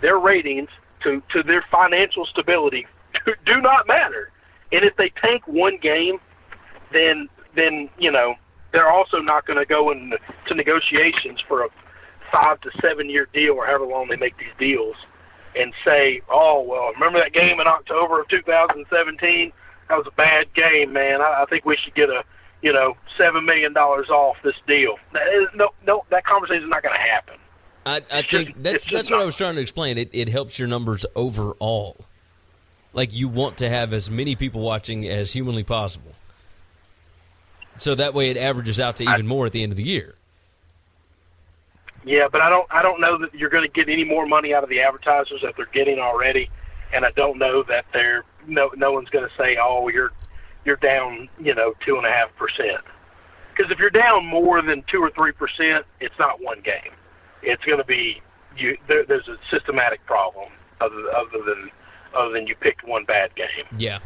[0.00, 0.68] their ratings
[1.02, 2.86] to to their financial stability
[3.26, 4.30] do, do not matter.
[4.72, 6.18] And if they tank one game,
[6.92, 8.34] then then you know
[8.72, 10.18] they're also not going to go into
[10.54, 11.68] negotiations for a
[12.32, 14.96] five to seven year deal or however long they make these deals
[15.56, 19.52] and say, oh well, remember that game in October of 2017?
[19.88, 21.20] That was a bad game, man.
[21.20, 22.24] I, I think we should get a
[22.64, 24.96] you know seven million dollars off this deal.
[25.54, 27.36] No, no, that conversation is not going to happen.
[27.86, 29.98] I, I think just- that's that's what I was trying to explain.
[29.98, 31.96] It it helps your numbers overall.
[32.94, 36.12] Like you want to have as many people watching as humanly possible.
[37.76, 40.14] So that way it averages out to even more at the end of the year.
[42.04, 44.54] Yeah, but I don't I don't know that you're going to get any more money
[44.54, 46.48] out of the advertisers that they're getting already,
[46.94, 50.12] and I don't know that they're no no one's going to say, oh, you're
[50.64, 52.80] you're down, you know, two and a half percent.
[53.54, 56.92] Because if you're down more than two or three percent, it's not one game.
[57.42, 58.20] It's going to be
[58.56, 58.76] you.
[58.88, 60.50] There, there's a systematic problem
[60.80, 61.70] other other than
[62.16, 63.66] other than you picked one bad game.
[63.76, 63.98] Yeah,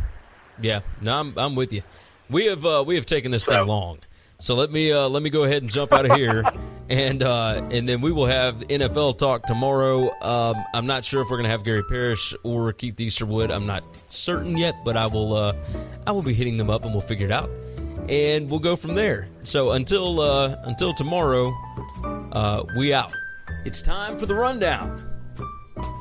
[0.60, 0.80] yeah.
[1.01, 1.82] No, I'm I'm with you.
[2.28, 4.01] We have uh, we have taken this thing long.
[4.39, 6.44] So let me uh, let me go ahead and jump out of here,
[6.89, 10.10] and uh, and then we will have NFL talk tomorrow.
[10.23, 13.51] Um, I'm not sure if we're gonna have Gary Parrish or Keith Easterwood.
[13.51, 15.55] I'm not certain yet, but I will uh,
[16.06, 17.51] I will be hitting them up and we'll figure it out,
[18.09, 19.28] and we'll go from there.
[19.44, 21.52] So until uh, until tomorrow,
[22.32, 23.12] uh, we out.
[23.65, 25.05] It's time for the rundown.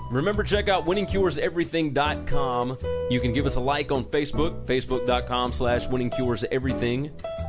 [0.09, 2.77] Remember, check out winningcureseverything.com.
[3.09, 7.11] You can give us a like on Facebook, facebook.com slash winningcureseverything.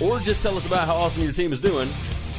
[0.00, 1.88] or just tell us about how awesome your team is doing,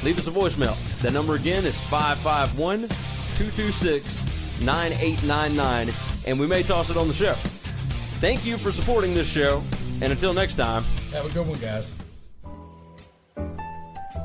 [0.04, 0.76] leave us a voicemail.
[1.02, 2.88] That number again is 551
[3.36, 4.26] 226
[4.62, 5.94] 9899,
[6.28, 7.34] and we may toss it on the show.
[8.22, 9.62] Thank you for supporting this show,
[10.02, 11.94] and until next time, have a good one, guys.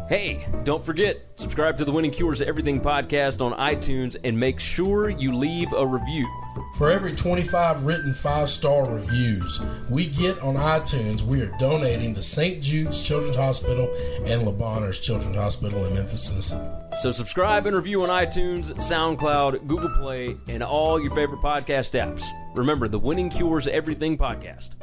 [0.09, 5.09] Hey, don't forget, subscribe to the Winning Cures Everything podcast on iTunes and make sure
[5.09, 6.29] you leave a review.
[6.75, 12.23] For every 25 written five star reviews we get on iTunes, we are donating to
[12.23, 12.63] St.
[12.63, 13.93] Jude's Children's Hospital
[14.25, 16.61] and Le Bonheur Children's Hospital in Memphis, Tennessee.
[16.99, 22.25] So, subscribe and review on iTunes, SoundCloud, Google Play, and all your favorite podcast apps.
[22.57, 24.77] Remember the Winning Cures Everything podcast.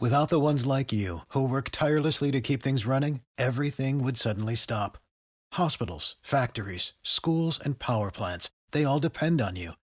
[0.00, 4.54] Without the ones like you, who work tirelessly to keep things running, everything would suddenly
[4.54, 4.98] stop.
[5.52, 9.72] Hospitals, factories, schools, and power plants, they all depend on you.